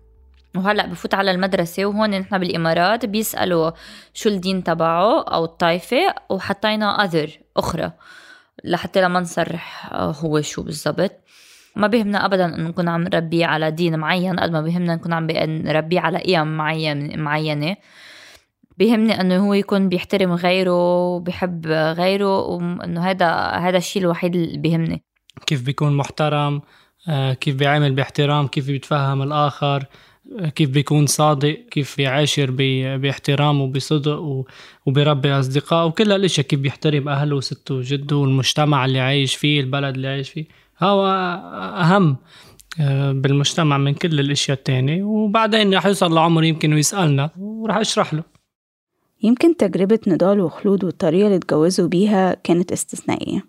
وهلأ 0.57 0.87
بفوت 0.87 1.15
على 1.15 1.31
المدرسة 1.31 1.87
وهون 1.87 2.11
نحن 2.11 2.39
بالإمارات 2.39 3.07
بيسألوا 3.07 3.71
شو 4.15 4.29
الدين 4.29 4.65
تبعه 4.65 5.23
أو 5.23 5.45
الطائفة 5.45 6.15
وحطينا 6.31 7.05
أذر 7.05 7.39
أخرى 7.57 7.93
لحتى 8.65 9.01
لما 9.01 9.21
نصرح 9.21 9.93
هو 9.95 10.41
شو 10.41 10.63
بالضبط. 10.63 11.13
ما 11.77 11.87
بيهمنا 11.87 12.25
ابدا 12.27 12.45
انه 12.55 12.69
نكون 12.69 12.89
عم 12.89 13.03
نربيه 13.03 13.47
على 13.47 13.71
دين 13.71 13.99
معين 13.99 14.41
قد 14.41 14.51
ما 14.51 14.61
بيهمنا 14.61 14.95
نكون 14.95 15.13
عم 15.13 15.27
نربيه 15.31 16.01
على 16.01 16.19
قيم 16.19 16.57
معين 16.57 17.21
معينة. 17.21 17.77
بيهمني 18.79 19.21
أنه 19.21 19.47
هو 19.47 19.55
يكون 19.55 19.89
بيحترم 19.89 20.33
غيره 20.33 21.07
وبيحب 21.15 21.67
غيره 21.67 22.39
وأنه 22.41 23.01
هذا 23.11 23.31
هذا 23.41 23.77
الشيء 23.79 24.03
الوحيد 24.03 24.37
اللي 24.37 24.59
بيهمني 24.59 25.05
كيف 25.47 25.63
بيكون 25.63 25.97
محترم؟ 25.97 26.63
آه، 27.09 27.33
كيف 27.33 27.55
بيعامل 27.57 27.93
باحترام؟ 27.95 28.47
كيف 28.47 28.67
بيتفهم 28.67 29.23
الآخر؟ 29.23 29.85
آه، 30.41 30.49
كيف 30.49 30.71
بيكون 30.71 31.07
صادق؟ 31.07 31.59
كيف 31.71 31.97
بيعاشر 31.97 32.51
باحترام 32.97 33.61
وبصدق 33.61 34.19
و- 34.21 34.47
وبيربي 34.87 35.33
أصدقاء؟ 35.33 35.87
وكل 35.87 36.13
هالأشياء 36.13 36.47
كيف 36.47 36.61
بيحترم 36.61 37.09
أهله 37.09 37.37
وسته 37.37 37.75
وجده 37.75 38.17
والمجتمع 38.17 38.85
اللي 38.85 39.01
عايش 39.01 39.35
فيه 39.37 39.61
البلد 39.61 39.95
اللي 39.95 40.09
عايش 40.09 40.31
فيه. 40.31 40.45
هو 40.85 41.07
أهم 41.81 42.17
آه، 42.81 43.13
بالمجتمع 43.13 43.79
من 43.79 43.95
كل 43.95 44.21
الأشياء 44.21 44.59
التانية. 44.59 45.03
وبعدين 45.03 45.75
رح 45.75 45.87
يوصل 45.87 46.15
لعمر 46.15 46.45
يمكن 46.45 46.73
ويسألنا 46.73 47.31
ورح 47.39 47.77
أشرح 47.77 48.15
له. 48.15 48.23
يمكن 49.23 49.57
تجربة 49.57 49.99
نضال 50.07 50.41
وخلود 50.41 50.85
والطريقة 50.85 51.27
اللي 51.27 51.37
اتجوزوا 51.37 51.89
بيها 51.89 52.35
كانت 52.35 52.73
استثنائية. 52.73 53.45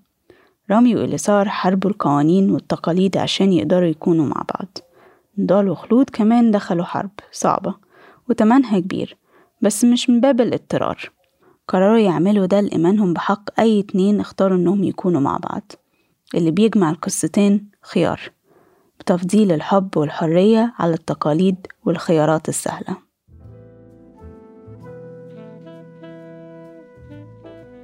رامي 0.72 0.96
وإليسار 0.96 1.50
حاربوا 1.50 1.90
القوانين 1.90 2.52
والتقاليد 2.52 3.18
عشان 3.18 3.54
يقدروا 3.54 3.88
يكونوا 3.88 4.26
مع 4.26 4.44
بعض. 4.54 4.78
نضال 5.38 5.70
وخلود 5.70 6.10
كمان 6.10 6.52
دخلوا 6.52 6.86
حرب 6.86 7.12
صعبة 7.32 7.76
وتمنها 8.30 8.80
كبير 8.80 9.18
بس 9.62 9.86
مش 9.86 10.10
من 10.10 10.22
باب 10.22 10.42
الاضطرار. 10.42 11.10
قرروا 11.68 11.98
يعملوا 11.98 12.46
ده 12.46 12.62
لإيمانهم 12.62 13.14
بحق 13.14 13.60
أي 13.60 13.80
اتنين 13.80 14.20
اختاروا 14.20 14.58
إنهم 14.58 14.84
يكونوا 14.84 15.22
مع 15.22 15.38
بعض. 15.38 15.72
اللي 16.34 16.52
بيجمع 16.52 16.90
القصتين 16.90 17.70
خيار 17.82 18.32
بتفضيل 19.00 19.52
الحب 19.52 19.98
والحرية 19.98 20.74
على 20.80 20.94
التقاليد 20.94 21.68
والخيارات 21.86 22.50
السهلة. 22.50 23.06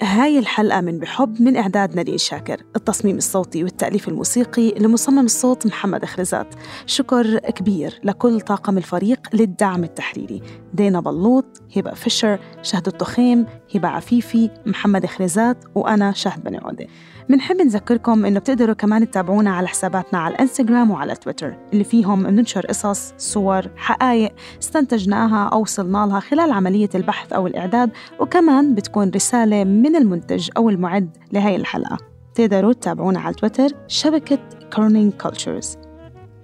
هاي 0.04 0.39
الحلقة 0.39 0.82
من 0.82 0.99
بحب 0.99 1.41
من 1.41 1.58
إعداد 1.58 1.95
نادين 1.95 2.17
شاكر 2.17 2.63
التصميم 2.75 3.17
الصوتي 3.17 3.63
والتأليف 3.63 4.08
الموسيقي 4.08 4.71
لمصمم 4.71 5.25
الصوت 5.25 5.67
محمد 5.67 6.06
خرزات. 6.06 6.56
شكر 6.86 7.39
كبير 7.39 7.99
لكل 8.04 8.41
طاقم 8.41 8.77
الفريق 8.77 9.19
للدعم 9.34 9.84
التحريري. 9.84 10.41
دينا 10.73 10.99
بلوط 10.99 11.62
هبة 11.77 11.93
فيشر 11.93 12.39
شهد 12.62 12.88
التخيم 12.88 13.45
هبة 13.75 13.88
عفيفي 13.88 14.49
محمد 14.65 15.06
خرزات 15.06 15.58
وأنا 15.75 16.12
شهد 16.12 16.43
بني 16.43 16.58
عودة. 16.58 16.88
بنحب 17.29 17.62
نذكركم 17.62 18.25
إنه 18.25 18.39
بتقدروا 18.39 18.75
كمان 18.75 19.12
تتابعونا 19.12 19.51
على 19.51 19.67
حساباتنا 19.67 20.19
على 20.19 20.36
الإنستغرام 20.36 20.91
وعلى 20.91 21.15
تويتر 21.15 21.57
اللي 21.73 21.84
فيهم 21.84 22.23
بننشر 22.23 22.65
قصص 22.65 23.13
صور 23.17 23.67
حقائق 23.75 24.34
استنتجناها 24.62 25.49
أو 25.53 25.62
وصلنا 25.62 26.05
لها 26.05 26.19
خلال 26.19 26.51
عملية 26.51 26.89
البحث 26.95 27.34
أو 27.34 27.47
الإعداد 27.47 27.91
وكمان 28.19 28.75
بتكون 28.75 29.12
رسالة 29.15 29.63
من 29.63 29.95
المنتج 29.95 30.49
أو 30.57 30.69
المعد 30.69 31.17
لهي 31.31 31.55
الحلقة. 31.55 31.97
تقدروا 32.36 32.73
تتابعونا 32.73 33.19
على 33.19 33.34
تويتر 33.34 33.69
شبكة 33.88 34.39
Kerning 34.75 35.13
Cultures 35.13 35.77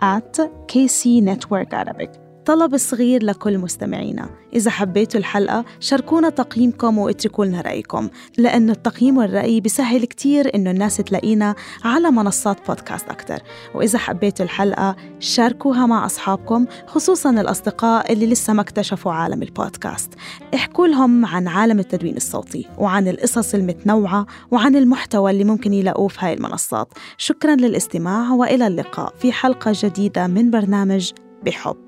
at 0.01 0.41
KC 0.71 1.21
Network 1.21 1.73
Arabic. 1.73 2.26
طلب 2.47 2.77
صغير 2.77 3.23
لكل 3.23 3.57
مستمعينا. 3.57 4.29
إذا 4.53 4.71
حبيتوا 4.71 5.19
الحلقة 5.19 5.65
شاركونا 5.79 6.29
تقييمكم 6.29 6.97
واتركوا 6.97 7.45
لنا 7.45 7.61
رأيكم 7.61 8.09
لأنه 8.37 8.71
التقييم 8.71 9.17
والرأي 9.17 9.61
بيسهل 9.61 10.05
كتير 10.05 10.55
إنه 10.55 10.71
الناس 10.71 10.97
تلاقينا 10.97 11.55
على 11.83 12.11
منصات 12.11 12.67
بودكاست 12.67 13.09
أكتر. 13.09 13.39
وإذا 13.75 13.99
حبيتوا 13.99 14.45
الحلقة 14.45 14.95
شاركوها 15.19 15.85
مع 15.85 16.05
أصحابكم 16.05 16.65
خصوصا 16.87 17.29
الأصدقاء 17.29 18.13
اللي 18.13 18.27
لسه 18.27 18.53
ما 18.53 18.61
اكتشفوا 18.61 19.11
عالم 19.11 19.43
البودكاست. 19.43 20.13
احكوا 20.55 20.87
لهم 20.87 21.25
عن 21.25 21.47
عالم 21.47 21.79
التدوين 21.79 22.17
الصوتي 22.17 22.67
وعن 22.77 23.07
القصص 23.07 23.53
المتنوعة 23.53 24.25
وعن 24.51 24.75
المحتوى 24.75 25.31
اللي 25.31 25.43
ممكن 25.43 25.73
يلاقوه 25.73 26.07
في 26.07 26.17
هاي 26.19 26.33
المنصات. 26.33 26.93
شكرا 27.17 27.55
للاستماع 27.55 28.31
وإلى 28.31 28.67
اللقاء 28.67 29.13
في 29.19 29.31
حلقة 29.31 29.71
جديدة 29.75 30.27
من 30.27 30.51
برنامج 30.51 31.11
بحب. 31.45 31.86